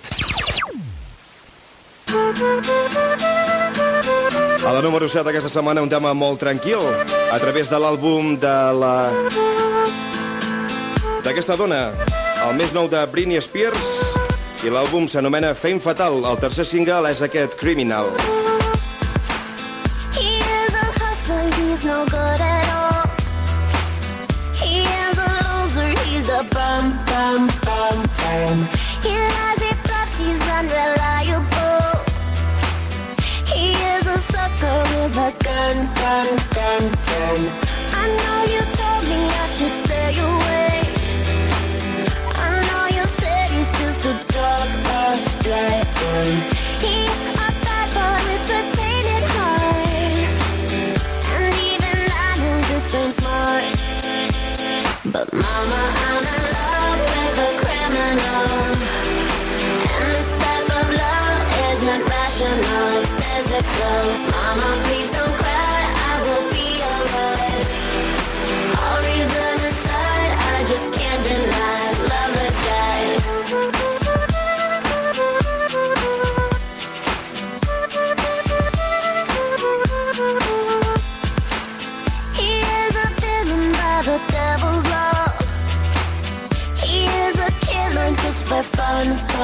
A 4.65 4.73
la 4.73 4.81
número 4.81 5.07
7 5.07 5.29
aquesta 5.29 5.49
setmana 5.49 5.83
un 5.85 5.89
tema 5.89 6.13
molt 6.17 6.39
tranquil 6.41 6.81
a 7.31 7.37
través 7.39 7.69
de 7.69 7.77
l'àlbum 7.77 8.39
de 8.41 8.55
la... 8.81 8.95
d'aquesta 11.25 11.55
dona, 11.57 11.93
el 12.47 12.57
més 12.57 12.73
nou 12.73 12.89
de 12.89 13.05
Britney 13.13 13.41
Spears 13.41 14.15
i 14.65 14.73
l'àlbum 14.73 15.05
s'anomena 15.05 15.53
Fame 15.53 15.81
Fatal. 15.81 16.23
El 16.25 16.41
tercer 16.41 16.65
single 16.65 17.11
és 17.13 17.21
aquest 17.25 17.53
Criminal. 17.61 18.09
He 18.17 18.44
gun, 35.65 35.77
gun, 35.95 36.27
gun, 36.53 36.83
gun. 37.09 37.39
I 38.01 38.05
know 38.19 38.39
you 38.53 38.61
told 38.79 39.03
me 39.09 39.19
I 39.25 39.47
should 39.55 39.73
stay 39.73 40.13
away. 40.29 40.73
I 42.35 42.49
know 42.67 42.85
you 42.97 43.05
said 43.19 43.49
he's 43.49 43.71
just 43.81 44.01
a 44.05 44.13
dog, 44.33 44.69
a 44.85 45.17
stray. 45.29 45.81
He's 46.85 47.17
a 47.45 47.49
bad 47.65 47.87
boy 47.97 48.17
with 48.27 48.57
a 48.59 48.61
tainted 48.77 49.25
heart. 49.33 50.27
And 51.33 51.53
even 51.71 51.97
I 52.27 52.31
know 52.41 52.57
this 52.69 52.93
ain't 53.01 53.13
smart. 53.15 53.65
But 55.13 55.27
mama, 55.33 55.81
I'm 56.09 56.25
in 56.35 56.43
love 56.57 56.99
with 57.09 57.45
a 57.47 57.51
criminal. 57.63 58.53
And 59.93 60.07
this 60.13 60.29
type 60.43 60.69
of 60.79 60.87
love 61.01 61.41
isn't 61.71 62.03
rational, 62.13 62.87
it's 63.01 63.11
physical. 63.19 64.01
Mama, 64.29 64.69
please 64.85 65.14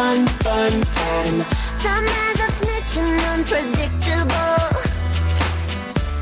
fun, 0.02 0.26
fun, 0.44 0.72
fun, 0.98 1.34
man's 2.06 2.40
a 2.48 2.50
snitch 2.58 2.94
and 3.04 3.22
unpredictable. 3.34 4.64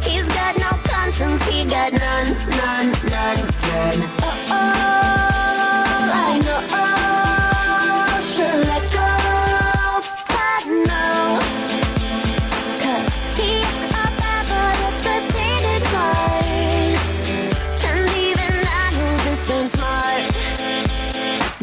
He's 0.08 0.28
got 0.40 0.54
no 0.66 0.72
conscience, 0.92 1.42
he 1.48 1.64
got 1.64 1.92
none, 1.94 2.30
none, 2.60 2.90
none, 3.14 3.42
none. 3.70 4.00
Oh, 4.28 4.62
I 6.28 6.32
know. 6.46 6.62
Oh, 6.82 8.20
Should 8.32 8.60
let 8.72 8.84
go, 8.98 9.10
but 10.34 10.64
no. 10.90 11.08
'Cause 12.82 13.16
he's 13.40 13.74
a 14.04 14.06
bad 14.20 14.44
boy 14.52 14.74
with 14.84 15.14
a 15.16 15.18
tainted 15.34 15.84
heart. 15.94 16.96
And 17.90 18.06
even 18.28 18.54
I 18.82 19.68
smart. 19.76 20.24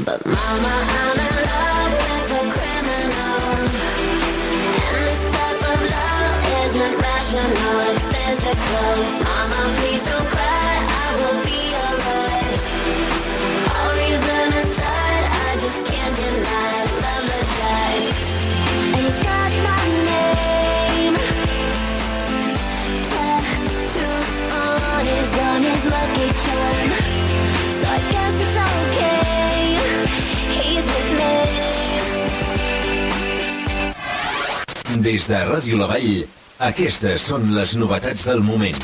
But 0.06 0.20
mama, 0.34 0.74
I'm 0.90 0.95
Des 35.07 35.28
de 35.28 35.34
Ràdio 35.34 35.76
La 35.78 35.86
Vall, 35.86 36.24
aquestes 36.57 37.20
són 37.28 37.50
les 37.52 37.74
novetats 37.76 38.22
del 38.24 38.40
moment. 38.40 38.78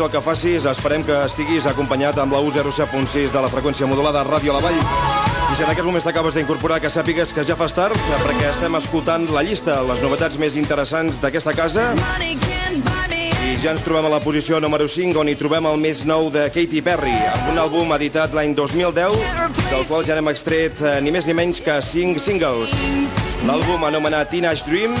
facis 0.00 0.06
el 0.06 0.10
que 0.10 0.20
facis, 0.24 0.66
esperem 0.66 1.02
que 1.04 1.16
estiguis 1.26 1.66
acompanyat 1.68 2.16
amb 2.22 2.32
la 2.32 2.40
U07.6 2.40 3.32
de 3.34 3.40
la 3.42 3.50
freqüència 3.52 3.86
modulada 3.86 4.22
Ràdio 4.24 4.54
La 4.54 4.60
Vall. 4.64 4.78
I 4.80 5.56
si 5.56 5.64
en 5.64 5.68
aquests 5.68 5.86
moments 5.86 6.06
t'acabes 6.06 6.34
d'incorporar, 6.38 6.80
que 6.80 6.88
sàpigues 6.88 7.34
que 7.34 7.44
ja 7.44 7.56
fas 7.56 7.74
tard, 7.76 7.96
perquè 8.22 8.48
estem 8.48 8.74
escoltant 8.78 9.28
la 9.34 9.42
llista, 9.44 9.82
les 9.84 10.00
novetats 10.00 10.38
més 10.38 10.56
interessants 10.56 11.20
d'aquesta 11.20 11.52
casa. 11.52 11.90
I 13.50 13.58
ja 13.60 13.74
ens 13.74 13.84
trobem 13.84 14.06
a 14.06 14.14
la 14.14 14.22
posició 14.24 14.60
número 14.60 14.88
5, 14.88 15.20
on 15.20 15.28
hi 15.28 15.36
trobem 15.36 15.68
el 15.68 15.76
més 15.76 16.06
nou 16.08 16.30
de 16.32 16.48
Katy 16.48 16.80
Perry, 16.86 17.16
amb 17.34 17.52
un 17.52 17.60
àlbum 17.60 17.92
editat 17.98 18.32
l'any 18.32 18.56
2010, 18.56 19.20
del 19.68 19.86
qual 19.90 20.06
ja 20.06 20.16
n'hem 20.16 20.32
extret 20.32 20.80
eh, 20.80 21.00
ni 21.04 21.12
més 21.12 21.28
ni 21.28 21.36
menys 21.36 21.60
que 21.60 21.76
5 21.76 22.24
singles. 22.24 22.76
L'àlbum 23.44 23.84
anomenat 23.90 24.32
Teenage 24.32 24.64
Dream 24.70 24.96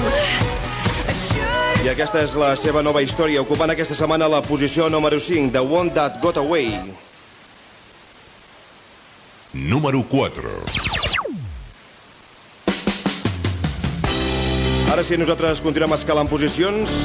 i 1.80 1.88
aquesta 1.88 2.20
és 2.20 2.34
la 2.36 2.50
seva 2.60 2.82
nova 2.84 3.00
història, 3.00 3.40
ocupant 3.40 3.70
aquesta 3.72 3.96
setmana 3.96 4.26
la 4.28 4.42
posició 4.44 4.90
número 4.92 5.16
5, 5.16 5.48
The 5.54 5.62
One 5.64 5.94
That 5.96 6.18
Got 6.20 6.36
Away. 6.36 6.74
Número 9.54 10.02
4. 10.04 10.52
Ara 14.92 15.06
sí, 15.06 15.16
nosaltres 15.16 15.64
continuem 15.64 15.96
escalant 15.96 16.28
posicions. 16.28 17.00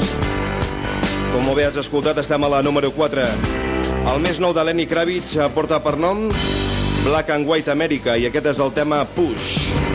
Com 1.32 1.48
bé 1.56 1.70
has 1.70 1.80
escoltat, 1.80 2.20
estem 2.20 2.44
a 2.44 2.52
la 2.58 2.64
número 2.66 2.92
4. 2.92 3.24
El 4.12 4.24
més 4.28 4.44
nou 4.44 4.52
de 4.52 4.68
Lenny 4.68 4.90
Kravitz 4.92 5.38
porta 5.56 5.80
per 5.80 5.96
nom 5.96 6.28
Black 7.08 7.32
and 7.32 7.48
White 7.48 7.72
America 7.72 8.20
i 8.20 8.28
aquest 8.28 8.52
és 8.58 8.60
el 8.60 8.76
tema 8.76 9.06
Push. 9.16 9.56
It's 9.72 9.95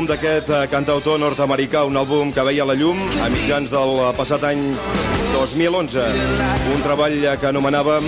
àlbum 0.00 0.08
d'aquest 0.08 0.48
eh, 0.48 0.66
cantautor 0.72 1.18
nord-americà, 1.20 1.82
un 1.84 1.96
àlbum 2.00 2.30
que 2.32 2.40
veia 2.46 2.64
la 2.64 2.72
llum 2.72 2.96
a 3.20 3.26
mitjans 3.28 3.68
del 3.68 3.90
eh, 4.00 4.12
passat 4.16 4.46
any 4.48 4.62
2011. 5.34 6.00
Un 6.72 6.80
treball 6.80 7.16
eh, 7.20 7.34
que 7.36 7.48
anomenàvem 7.50 8.06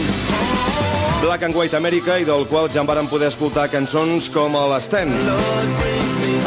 Black 1.20 1.44
and 1.44 1.54
White 1.54 1.76
America 1.76 2.16
i 2.16 2.24
del 2.24 2.46
qual 2.48 2.70
ja 2.72 2.80
en 2.80 2.88
varen 2.88 3.10
poder 3.10 3.28
escoltar 3.28 3.68
cançons 3.68 4.30
com 4.32 4.56
l'Sten. 4.72 5.12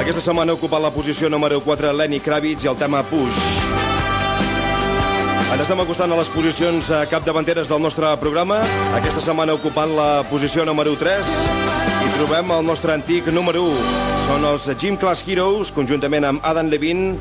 Aquesta 0.01 0.23
setmana 0.23 0.55
ha 0.55 0.57
ocupat 0.57 0.81
la 0.81 0.89
posició 0.95 1.29
número 1.29 1.61
4 1.61 1.93
Lenny 1.93 2.23
Kravitz 2.25 2.65
i 2.65 2.71
el 2.71 2.79
tema 2.81 3.03
Push. 3.05 3.37
Ens 5.51 5.61
estem 5.61 5.83
acostant 5.83 6.09
a 6.09 6.17
les 6.17 6.31
posicions 6.33 6.89
capdavanteres 7.11 7.69
del 7.69 7.85
nostre 7.85 8.09
programa. 8.17 8.63
Aquesta 8.97 9.21
setmana 9.21 9.53
ocupant 9.53 9.93
la 9.93 10.09
posició 10.31 10.65
número 10.65 10.97
3 10.97 11.94
i 12.05 12.11
trobem 12.13 12.51
el 12.53 12.65
nostre 12.65 12.93
antic 12.93 13.27
número 13.33 13.63
1. 13.65 13.93
Són 14.25 14.45
els 14.45 14.67
Gym 14.81 14.97
Class 15.01 15.25
Heroes, 15.25 15.71
conjuntament 15.73 16.27
amb 16.29 16.45
Adam 16.45 16.69
Levine 16.69 17.15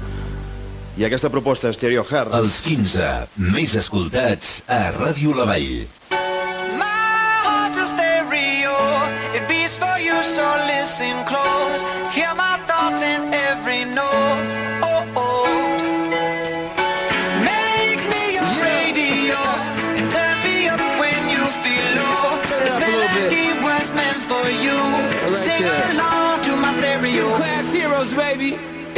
i 1.00 1.06
aquesta 1.08 1.30
proposta, 1.32 1.72
Stereo 1.72 2.04
Heart. 2.04 2.34
Els 2.36 2.60
15 2.66 3.08
més 3.54 3.74
escoltats 3.80 4.60
a 4.68 4.92
Ràdio 4.98 5.34
La 5.38 5.48
Vall. 5.48 5.86
My 6.76 6.90
heart's 7.46 7.80
a 7.80 7.88
stereo. 7.94 8.76
It 9.34 9.48
beats 9.48 9.80
for 9.80 9.96
you, 10.04 10.20
so 10.22 10.46
listen 10.68 11.24
close. 11.24 11.43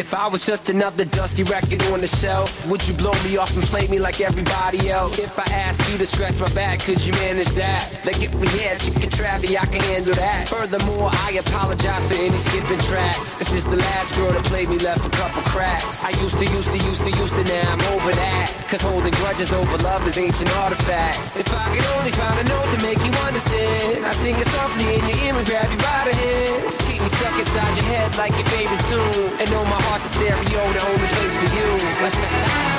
If 0.06 0.14
I 0.26 0.28
was 0.28 0.44
just 0.44 0.68
another 0.70 1.04
dusty 1.04 1.44
record 1.44 1.80
on 1.94 2.00
the 2.00 2.08
shelf, 2.08 2.66
would 2.66 2.82
you 2.88 2.94
blow 2.94 3.14
me 3.22 3.36
off 3.36 3.54
and 3.54 3.62
play 3.62 3.86
me 3.86 4.00
like 4.00 4.20
everybody 4.20 4.90
else? 4.90 5.20
If 5.20 5.38
I 5.38 5.46
asked 5.54 5.86
you 5.88 5.96
to 5.98 6.04
scratch 6.04 6.34
my 6.40 6.50
back, 6.50 6.80
could 6.80 6.98
you 7.06 7.12
manage 7.22 7.54
that? 7.54 7.86
Like 8.04 8.18
if 8.18 8.34
we 8.34 8.48
had 8.58 8.80
chicken 8.80 9.06
travy, 9.06 9.54
I 9.54 9.66
can 9.70 9.78
handle 9.94 10.14
that. 10.14 10.48
Furthermore, 10.48 11.14
I 11.22 11.38
apologize 11.38 12.10
for 12.10 12.18
any 12.18 12.34
skipping 12.34 12.82
tracks. 12.90 13.38
This 13.38 13.54
is 13.54 13.64
the 13.66 13.76
last 13.76 14.18
girl 14.18 14.32
that 14.32 14.42
played 14.50 14.68
me 14.68 14.78
left 14.78 15.06
a 15.06 15.10
couple 15.14 15.46
cracks. 15.46 16.02
I 16.02 16.10
used 16.18 16.34
to, 16.42 16.46
used 16.50 16.74
to, 16.74 16.78
used 16.82 17.06
to, 17.06 17.12
used 17.22 17.36
to, 17.38 17.44
now 17.46 17.78
I'm 17.78 17.82
over 17.94 18.10
that. 18.10 18.50
Cause 18.66 18.82
holding 18.82 19.14
grudges 19.22 19.52
over 19.52 19.78
love 19.78 20.02
is 20.08 20.18
ancient 20.18 20.50
artifacts. 20.58 21.38
If 21.38 21.54
I 21.54 21.70
could 21.70 21.86
only 22.02 22.10
find 22.10 22.34
a 22.34 22.44
note 22.50 22.66
to 22.74 22.82
make 22.82 22.98
you 22.98 23.14
understand, 23.22 24.02
I 24.02 24.10
sing 24.10 24.34
it 24.34 24.46
softly 24.50 24.90
in 24.90 25.06
your 25.06 25.18
ear 25.22 25.38
and 25.38 25.46
grab 25.46 25.70
you 25.70 25.78
by 25.78 26.02
the 26.10 26.14
hands. 26.18 26.82
Keep 26.82 26.98
me 26.98 27.10
stuck 27.14 27.38
inside 27.38 27.78
your 27.78 27.86
head 27.94 28.10
like 28.18 28.34
your 28.34 28.48
favorite 28.50 28.82
tune. 28.90 29.38
And 29.38 29.46
know 29.54 29.62
my 29.70 29.78
heart's 29.86 30.15
stereo, 30.16 30.62
the 30.72 30.82
only 30.88 31.08
place 31.16 31.36
for 31.36 31.48
you. 31.56 31.68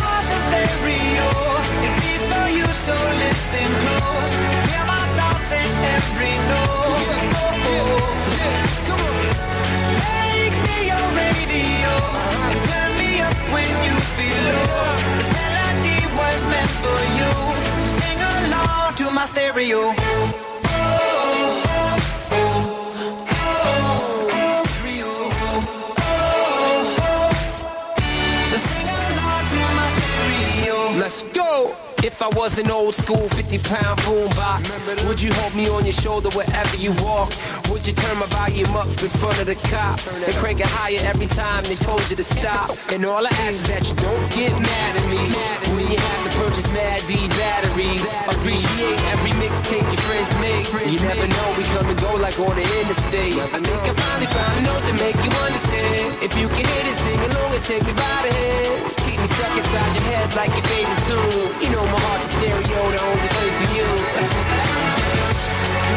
heart's 0.00 0.32
a 0.32 0.40
stereo. 0.48 1.28
It 1.86 1.92
beats 2.00 2.24
for 2.32 2.48
you, 2.56 2.66
so 2.86 2.96
listen 3.24 3.68
close. 3.84 4.34
Hear 4.70 4.84
my 4.88 5.04
thoughts 5.18 5.52
in 5.60 5.70
every 5.96 6.34
note. 6.50 7.28
Make 10.04 10.56
me 10.66 10.78
your 10.90 11.06
radio 11.20 11.92
and 12.50 12.60
turn 12.70 12.90
me 13.02 13.10
up 13.28 13.36
when 13.52 13.70
you 13.86 13.94
feel 14.16 14.42
low. 14.48 14.96
This 15.20 15.30
melody 15.36 16.00
was 16.20 16.38
meant 16.52 16.72
for 16.82 17.00
you, 17.18 17.32
so 17.84 17.88
sing 18.00 18.20
along 18.32 18.88
to 19.00 19.04
my 19.10 19.26
stereo. 19.26 20.47
If 32.04 32.22
I 32.22 32.28
was 32.28 32.58
an 32.58 32.70
old 32.70 32.94
school 32.94 33.28
50 33.28 33.58
pound 33.58 33.98
boombox, 34.06 35.06
would 35.08 35.20
you 35.20 35.32
hold 35.32 35.54
me 35.56 35.68
on 35.68 35.84
your 35.84 35.92
shoulder 35.92 36.30
wherever 36.30 36.76
you 36.76 36.92
walk? 37.02 37.34
Would 37.70 37.86
you 37.86 37.92
turn 37.92 38.18
my 38.18 38.26
volume 38.26 38.70
up 38.76 38.86
in 38.86 39.10
front 39.18 39.40
of 39.40 39.46
the 39.46 39.56
cops 39.66 40.22
and 40.22 40.34
crank 40.36 40.60
it 40.60 40.70
higher 40.70 41.02
every 41.02 41.26
time 41.26 41.64
they 41.64 41.74
told 41.74 41.98
you 42.08 42.14
to 42.14 42.22
stop? 42.22 42.70
And 42.92 43.04
all 43.04 43.26
I 43.26 43.30
ask 43.42 43.66
is 43.66 43.66
that 43.66 43.82
you 43.82 43.94
don't 43.98 44.26
get 44.30 44.54
mad 44.62 44.94
at 44.94 45.06
me 45.10 45.26
when 45.74 45.90
you 45.90 45.98
have 45.98 46.22
to 46.22 46.30
purchase 46.38 46.70
Mad 46.72 47.02
D 47.10 47.18
batteries. 47.34 48.06
Appreciate 48.30 48.98
every 49.10 49.34
mixtape 49.42 49.82
your 49.82 50.02
friends 50.06 50.30
make. 50.38 50.70
You 50.86 51.02
never 51.02 51.26
know, 51.26 51.48
we 51.58 51.64
come 51.74 51.90
and 51.90 51.98
go 51.98 52.14
like 52.14 52.38
on 52.38 52.54
the 52.54 52.66
interstate. 52.78 53.34
I 53.42 53.58
think 53.58 53.82
I 53.82 53.92
finally 53.92 54.30
found 54.30 54.54
a 54.54 54.62
note 54.70 54.84
to 54.86 54.94
make 55.02 55.18
you 55.18 55.34
understand. 55.42 56.22
If 56.22 56.38
you 56.38 56.46
can 56.46 56.62
hit 56.62 56.86
it, 56.86 56.94
sing 56.94 57.18
along 57.18 57.58
and 57.58 57.64
take 57.66 57.82
me 57.82 57.92
by 57.92 58.18
the 58.22 58.32
hands. 58.32 58.94
Keep 59.02 59.18
me 59.18 59.26
stuck 59.26 59.50
inside 59.50 59.90
your 59.98 60.06
head 60.14 60.30
like 60.38 60.54
your 60.54 60.66
favorite 60.70 61.02
tune. 61.10 61.50
You 61.58 61.70
know 61.74 61.87
my 61.92 62.00
heart's 62.06 62.30
stereo, 62.36 62.80
the 62.94 63.00
only 63.08 63.28
place 63.36 63.56
for 63.60 63.70
you. 63.78 63.88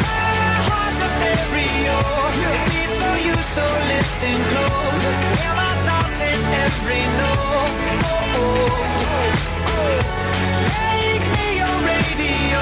my 0.07 0.55
heart's 0.69 1.01
a 1.07 1.09
stereo. 1.17 1.97
It 2.55 2.61
beats 2.71 2.95
for 3.01 3.15
you, 3.27 3.35
so 3.55 3.63
listen 3.91 4.37
close. 4.51 5.03
Hear 5.41 5.55
my 5.63 5.73
thoughts 5.87 6.21
in 6.31 6.39
every 6.65 7.03
note. 7.21 7.75
Make 10.75 11.25
me 11.35 11.47
your 11.61 11.77
radio. 11.91 12.61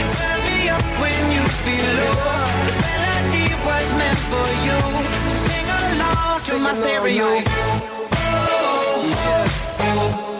And 0.00 0.10
turn 0.18 0.38
me 0.48 0.58
up 0.76 0.84
when 1.02 1.22
you 1.36 1.44
feel 1.64 1.88
low. 2.00 2.16
This 2.66 2.78
melody 2.86 3.46
was 3.68 3.86
meant 4.00 4.20
for 4.30 4.48
you. 4.66 4.78
So 5.32 5.36
sing 5.48 5.68
along 5.80 6.36
to 6.48 6.54
my 6.64 6.72
stereo. 6.74 7.30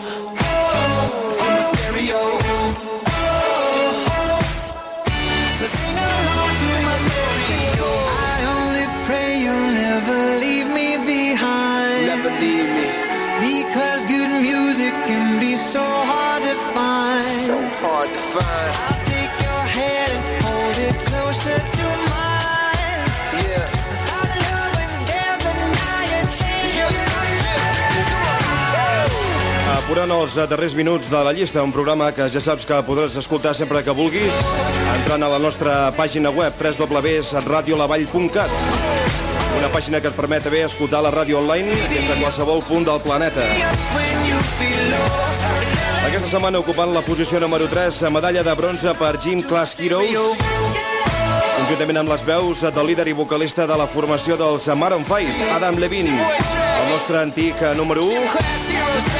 Apurant 29.91 30.13
els 30.15 30.37
darrers 30.47 30.71
minuts 30.71 31.09
de 31.11 31.19
la 31.19 31.33
llista, 31.35 31.59
un 31.67 31.73
programa 31.75 32.13
que 32.15 32.23
ja 32.31 32.39
saps 32.39 32.63
que 32.63 32.77
podràs 32.87 33.17
escoltar 33.19 33.51
sempre 33.59 33.83
que 33.83 33.91
vulguis, 33.91 34.31
entrant 34.93 35.19
a 35.27 35.29
la 35.33 35.39
nostra 35.43 35.91
pàgina 35.97 36.31
web 36.31 36.55
www.radiolavall.cat 36.55 38.51
una 39.57 39.67
pàgina 39.73 39.99
que 39.99 40.07
et 40.07 40.15
permet 40.15 40.47
haver 40.47 40.61
escoltar 40.69 41.03
la 41.03 41.11
ràdio 41.11 41.41
online 41.41 41.75
des 41.91 42.07
de 42.07 42.15
qualsevol 42.21 42.63
punt 42.69 42.87
del 42.87 43.03
planeta. 43.03 43.43
Aquesta 46.07 46.29
setmana 46.37 46.63
ocupant 46.63 46.95
la 46.95 47.03
posició 47.03 47.43
número 47.43 47.67
3, 47.67 47.99
medalla 48.15 48.47
de 48.47 48.55
bronze 48.55 48.95
per 48.95 49.19
Jim 49.19 49.43
Class 49.43 49.75
Heroes, 49.75 50.39
conjuntament 51.61 51.99
amb 52.01 52.09
les 52.09 52.23
veus 52.25 52.61
del 52.73 52.87
líder 52.89 53.05
i 53.11 53.13
vocalista 53.13 53.67
de 53.69 53.75
la 53.77 53.85
formació 53.85 54.33
dels 54.39 54.65
Maroon 54.77 55.03
5, 55.05 55.49
Adam 55.53 55.77
Levine, 55.77 56.15
el 56.17 56.87
nostre 56.89 57.19
antic 57.21 57.61
número 57.77 58.05
1. 58.07 58.21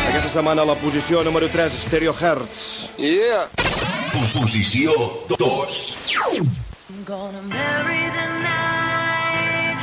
Aquesta 0.10 0.32
setmana 0.40 0.66
a 0.66 0.70
la 0.72 0.76
posició 0.82 1.22
número 1.28 1.50
3, 1.54 1.78
Stereo 1.84 2.16
Hertz. 2.18 2.90
Yeah. 2.98 3.46
Posició 4.34 4.96
2. 5.30 5.38
I'm 6.90 7.06
gonna 7.06 7.42
marry 7.46 8.10
the 8.10 8.28
night. 8.42 9.78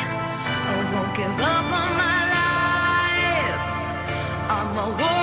I 0.66 0.82
won't 0.92 1.14
give 1.14 1.38
up 1.38 1.70
on 1.78 1.90
my 2.02 2.20
life. 2.34 3.66
I'm 4.50 4.78
a 4.78 4.86
warrior 4.98 5.17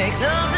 make 0.00 0.18
love 0.18 0.49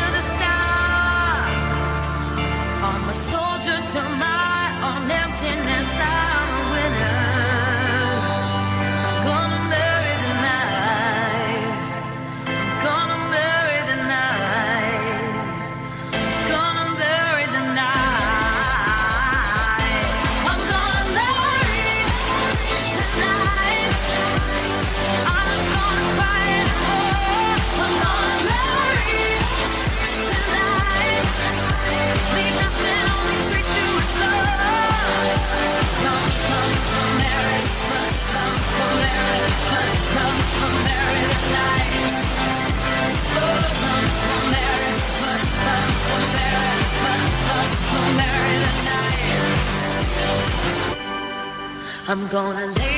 I'm 52.13 52.29
gonna 52.29 52.67
lace 52.67 52.91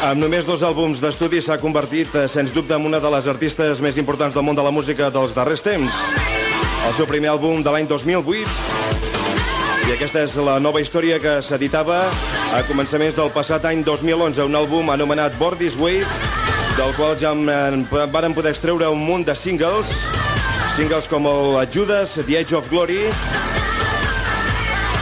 Amb 0.00 0.16
només 0.16 0.46
dos 0.48 0.62
àlbums 0.64 0.96
d'estudi 1.02 1.42
s'ha 1.44 1.58
convertit, 1.60 2.14
eh, 2.16 2.28
sens 2.28 2.54
dubte, 2.56 2.72
en 2.72 2.86
una 2.88 3.00
de 3.04 3.10
les 3.12 3.26
artistes 3.28 3.82
més 3.84 3.98
importants 4.00 4.34
del 4.34 4.42
món 4.42 4.56
de 4.56 4.62
la 4.64 4.70
música 4.70 5.10
dels 5.10 5.34
darrers 5.34 5.60
temps. 5.60 5.92
El 6.88 6.94
seu 6.94 7.06
primer 7.06 7.28
àlbum 7.28 7.62
de 7.62 7.70
l'any 7.70 7.86
2008 7.86 8.48
i 9.90 9.92
aquesta 9.92 10.22
és 10.22 10.36
la 10.36 10.58
nova 10.58 10.80
història 10.80 11.18
que 11.20 11.42
s'editava 11.42 12.08
a 12.54 12.62
començaments 12.62 13.14
del 13.14 13.28
passat 13.30 13.66
any 13.68 13.84
2011, 13.84 14.42
un 14.48 14.56
àlbum 14.56 14.88
anomenat 14.88 15.36
Born 15.36 15.58
This 15.58 15.76
Way, 15.76 16.00
del 16.78 16.94
qual 16.96 17.18
ja 17.20 17.32
en 17.32 17.84
varen 17.90 18.32
poder 18.32 18.54
extreure 18.54 18.88
un 18.88 19.04
munt 19.04 19.26
de 19.26 19.34
singles, 19.36 20.08
singles 20.76 21.08
com 21.08 21.26
el 21.26 21.66
Judas, 21.74 22.16
The 22.26 22.38
Age 22.38 22.56
of 22.56 22.70
Glory, 22.70 23.02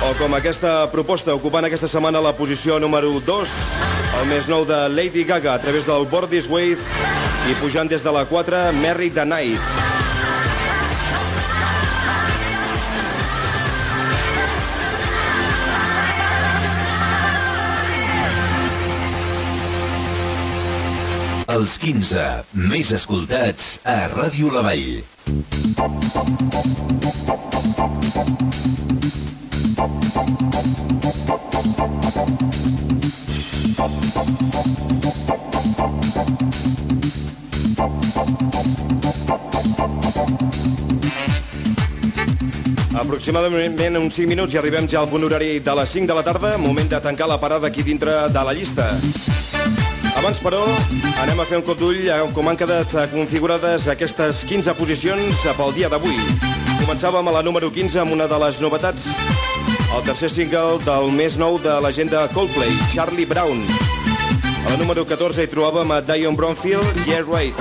o 0.04 0.14
com 0.14 0.34
aquesta 0.36 0.86
proposta 0.92 1.34
ocupant 1.34 1.66
aquesta 1.66 1.88
setmana 1.90 2.20
la 2.22 2.34
posició 2.36 2.78
número 2.78 3.10
2, 3.26 3.54
el 4.20 4.26
més 4.30 4.48
nou 4.50 4.64
de 4.68 4.78
Lady 4.92 5.24
Gaga 5.26 5.56
a 5.56 5.62
través 5.62 5.86
del 5.88 6.06
Board 6.10 6.30
This 6.30 6.46
Way 6.50 6.76
i 7.50 7.56
pujant 7.58 7.90
des 7.90 8.04
de 8.04 8.12
la 8.14 8.24
4, 8.30 8.70
Merry 8.78 9.10
the 9.10 9.24
Night. 9.26 9.58
Els 21.48 21.78
15 21.82 22.24
més 22.70 22.92
escoltats 22.94 23.78
a 23.88 24.04
Ràdio 24.12 24.52
La 24.54 24.62
Vall. 24.62 25.02
Aproximadament 43.28 43.96
uns 43.96 44.16
5 44.16 44.28
minuts 44.28 44.54
i 44.54 44.58
arribem 44.58 44.86
ja 44.88 45.00
al 45.00 45.08
punt 45.08 45.24
horari 45.24 45.58
de 45.64 45.74
les 45.78 45.90
5 45.96 46.08
de 46.10 46.14
la 46.16 46.22
tarda, 46.24 46.56
moment 46.58 46.88
de 46.88 47.00
tancar 47.00 47.28
la 47.28 47.38
parada 47.40 47.68
aquí 47.68 47.82
dintre 47.82 48.14
de 48.28 48.44
la 48.44 48.52
llista. 48.52 48.86
Abans, 50.16 50.40
però, 50.42 50.62
anem 51.22 51.40
a 51.40 51.46
fer 51.46 51.60
un 51.60 51.64
cop 51.66 51.78
d'ull 51.78 52.08
com 52.34 52.48
han 52.48 52.56
quedat 52.58 52.96
configurades 53.12 53.88
aquestes 53.88 54.44
15 54.48 54.74
posicions 54.80 55.44
pel 55.56 55.76
dia 55.76 55.88
d'avui. 55.92 56.16
Començàvem 56.82 57.28
a 57.28 57.36
la 57.38 57.44
número 57.46 57.70
15 57.70 58.00
amb 58.02 58.16
una 58.16 58.26
de 58.26 58.38
les 58.44 58.60
novetats, 58.64 59.10
el 59.96 60.02
tercer 60.04 60.28
single 60.30 60.78
del 60.84 61.10
més 61.16 61.38
nou 61.40 61.56
de 61.62 61.72
l'agenda 61.80 62.26
Coldplay, 62.34 62.70
Charlie 62.92 63.26
Brown. 63.26 63.62
A 64.66 64.70
la 64.70 64.76
número 64.76 65.04
14 65.08 65.46
hi 65.46 65.50
trobàvem 65.50 65.90
a 65.94 66.00
Dion 66.04 66.36
Bromfield, 66.36 67.00
Yeah 67.06 67.24
Right. 67.24 67.56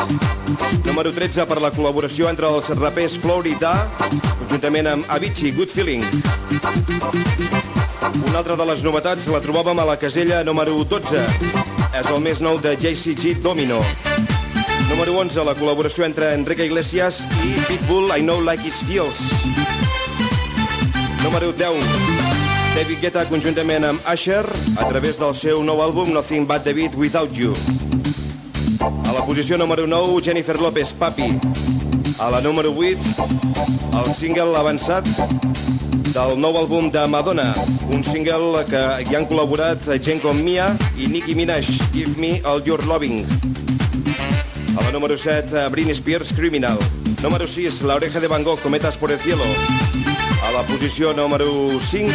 Número 0.86 1.14
13 1.16 1.46
per 1.48 1.60
la 1.64 1.72
col·laboració 1.72 2.28
entre 2.30 2.50
els 2.52 2.70
rapers 2.80 3.18
Florida, 3.22 3.74
conjuntament 4.42 4.92
amb 4.92 5.12
Avicii, 5.16 5.54
Good 5.56 5.72
Feeling. 5.72 6.04
Una 8.28 8.38
altra 8.42 8.58
de 8.60 8.68
les 8.68 8.84
novetats 8.84 9.30
la 9.32 9.42
trobàvem 9.44 9.80
a 9.80 9.88
la 9.88 9.98
casella 10.02 10.44
número 10.44 10.84
12. 10.84 11.24
És 11.98 12.12
el 12.12 12.22
més 12.22 12.44
nou 12.44 12.60
de 12.60 12.76
JCG 12.76 13.40
Domino. 13.44 13.80
Número 14.92 15.20
11, 15.24 15.44
la 15.48 15.56
col·laboració 15.56 16.06
entre 16.08 16.34
Enrique 16.36 16.68
Iglesias 16.68 17.24
i 17.44 17.56
Pitbull, 17.68 18.12
I 18.16 18.24
Know 18.24 18.44
Like 18.44 18.68
It 18.68 18.84
Feels. 18.88 19.87
Número 21.28 21.52
10, 21.52 21.84
David 22.72 23.02
Guetta 23.04 23.26
conjuntament 23.28 23.84
amb 23.84 24.06
Usher 24.08 24.46
a 24.80 24.86
través 24.88 25.18
del 25.20 25.34
seu 25.36 25.60
nou 25.60 25.82
àlbum 25.84 26.14
Nothing 26.16 26.46
But 26.48 26.64
The 26.64 26.72
Beat 26.72 26.94
Without 26.96 27.36
You. 27.36 27.52
A 28.80 29.12
la 29.12 29.26
posició 29.28 29.58
número 29.60 29.84
9, 29.92 30.22
Jennifer 30.24 30.56
López, 30.56 30.94
Papi. 30.96 31.28
A 32.24 32.30
la 32.32 32.40
número 32.40 32.72
8, 32.72 33.28
el 34.00 34.08
single 34.16 34.56
avançat 34.56 35.04
del 36.14 36.40
nou 36.40 36.56
àlbum 36.62 36.88
de 36.96 37.04
Madonna, 37.12 37.50
un 37.92 38.08
single 38.08 38.64
que 38.72 38.86
hi 39.04 39.20
han 39.20 39.28
col·laborat 39.28 39.84
gent 40.00 40.24
com 40.24 40.40
Mia 40.40 40.70
i 40.96 41.12
Nicki 41.12 41.36
Minaj, 41.36 41.74
Give 41.92 42.16
Me 42.24 42.38
All 42.48 42.64
Your 42.64 42.88
Loving. 42.88 43.28
A 44.78 44.80
la 44.80 44.96
número 44.96 45.20
7, 45.20 45.68
Britney 45.76 46.00
Spears, 46.00 46.32
Criminal. 46.32 46.80
Número 47.20 47.52
6, 47.52 47.82
La 47.84 48.00
Oreja 48.00 48.22
de 48.24 48.32
Van 48.32 48.48
Gogh, 48.48 48.64
Cometas 48.64 48.96
por 48.96 49.12
el 49.12 49.20
Cielo. 49.20 49.44
La 50.58 50.64
posició 50.66 51.12
número 51.14 51.46
5, 51.78 52.10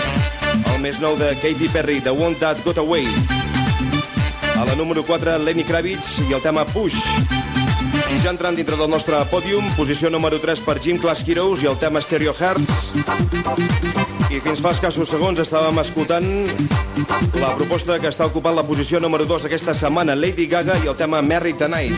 el 0.75 0.81
més 0.83 0.97
nou 0.99 1.15
de 1.15 1.29
Katy 1.39 1.69
Perry, 1.71 2.01
The 2.03 2.11
One 2.11 2.35
That 2.41 2.59
Got 2.65 2.81
Away. 2.83 3.07
A 4.59 4.65
la 4.67 4.75
número 4.75 5.05
4, 5.07 5.37
Lenny 5.39 5.63
Kravitz 5.63 6.17
i 6.27 6.35
el 6.35 6.43
tema 6.43 6.65
Push. 6.73 6.99
I 8.11 8.19
ja 8.19 8.33
entrant 8.33 8.59
dintre 8.59 8.75
del 8.75 8.91
nostre 8.91 9.21
pòdium, 9.31 9.63
posició 9.77 10.11
número 10.11 10.43
3 10.43 10.59
per 10.67 10.81
Jim 10.83 10.99
Class 10.99 11.23
Heroes 11.23 11.63
i 11.63 11.71
el 11.71 11.79
tema 11.79 12.03
Stereo 12.03 12.35
Hearts. 12.35 12.91
I 14.27 14.43
fins 14.43 14.59
fa 14.59 14.75
escassos 14.75 15.15
segons 15.15 15.39
estàvem 15.39 15.79
escoltant 15.79 16.27
la 17.39 17.55
proposta 17.55 18.01
que 18.03 18.11
està 18.11 18.27
ocupant 18.27 18.59
la 18.59 18.67
posició 18.67 18.99
número 18.99 19.23
2 19.23 19.47
aquesta 19.47 19.71
setmana, 19.71 20.19
Lady 20.19 20.51
Gaga 20.51 20.83
i 20.83 20.91
el 20.91 20.99
tema 20.99 21.23
Merry 21.23 21.55
Tonight. 21.55 21.95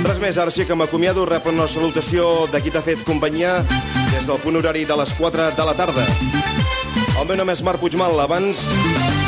Res 0.00 0.18
més, 0.20 0.38
ara 0.40 0.50
sí 0.50 0.64
que 0.64 0.74
m'acomiado, 0.76 1.26
rep 1.28 1.44
una 1.50 1.66
salutació 1.68 2.46
de 2.52 2.60
qui 2.64 2.70
t'ha 2.72 2.80
fet 2.80 3.02
companyia 3.04 3.58
des 4.10 4.24
del 4.26 4.38
punt 4.40 4.56
horari 4.56 4.86
de 4.88 4.96
les 4.96 5.12
4 5.18 5.50
de 5.56 5.64
la 5.68 5.74
tarda. 5.76 6.04
El 7.20 7.26
meu 7.28 7.36
nom 7.36 7.50
és 7.52 7.60
Marc 7.60 7.82
Puigmal. 7.82 8.16
Abans 8.22 8.62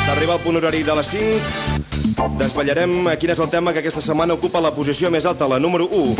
d'arribar 0.07 0.39
al 0.39 0.43
punt 0.43 0.57
horari 0.57 0.81
de 0.83 0.95
les 0.97 1.07
5, 1.13 2.33
desvetllarem 2.39 3.11
quin 3.21 3.33
és 3.35 3.41
el 3.43 3.51
tema 3.53 3.73
que 3.73 3.83
aquesta 3.83 4.01
setmana 4.01 4.33
ocupa 4.33 4.61
la 4.63 4.73
posició 4.73 5.11
més 5.13 5.25
alta, 5.29 5.47
la 5.47 5.61
número 5.61 5.85
1. 5.85 6.17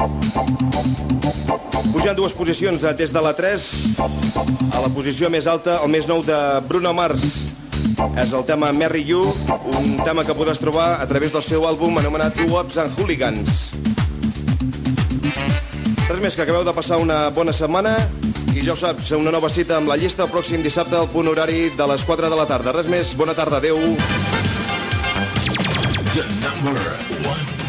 Pujant 1.93 2.17
dues 2.17 2.33
posicions 2.37 2.83
eh, 2.85 2.93
des 2.93 3.13
de 3.13 3.21
la 3.21 3.33
3 3.33 3.67
a 4.73 4.81
la 4.85 4.89
posició 4.93 5.29
més 5.33 5.47
alta, 5.49 5.79
el 5.81 5.89
més 5.93 6.07
nou 6.09 6.21
de 6.25 6.39
Bruno 6.69 6.93
Mars. 6.93 7.47
És 8.21 8.33
el 8.33 8.45
tema 8.45 8.71
Merry 8.73 9.03
You, 9.07 9.23
un 9.73 9.97
tema 10.05 10.23
que 10.25 10.37
podràs 10.37 10.61
trobar 10.61 11.01
a 11.01 11.07
través 11.09 11.33
del 11.33 11.45
seu 11.45 11.65
àlbum 11.69 11.97
anomenat 12.01 12.37
Ups 12.49 12.77
and 12.81 12.93
Hooligans. 12.99 13.82
Més, 16.23 16.37
que 16.39 16.45
acabeu 16.45 16.61
de 16.63 16.71
passar 16.71 17.01
una 17.03 17.17
bona 17.35 17.51
setmana 17.51 17.97
i 18.55 18.61
ja 18.63 18.71
ho 18.71 18.77
saps, 18.79 19.09
una 19.17 19.31
nova 19.33 19.49
cita 19.51 19.75
amb 19.75 19.91
la 19.91 19.97
llista 19.99 20.23
el 20.23 20.29
pròxim 20.31 20.61
dissabte 20.63 20.95
al 20.95 21.09
punt 21.11 21.27
horari 21.27 21.65
de 21.75 21.87
les 21.91 22.05
4 22.07 22.29
de 22.31 22.37
la 22.39 22.45
tarda. 22.47 22.71
Res 22.77 22.87
més, 22.87 23.11
bona 23.19 23.35
tarda, 23.35 23.59
adeu. 23.59 23.81
The 26.15 26.23
number 26.39 26.87
one. 27.27 27.62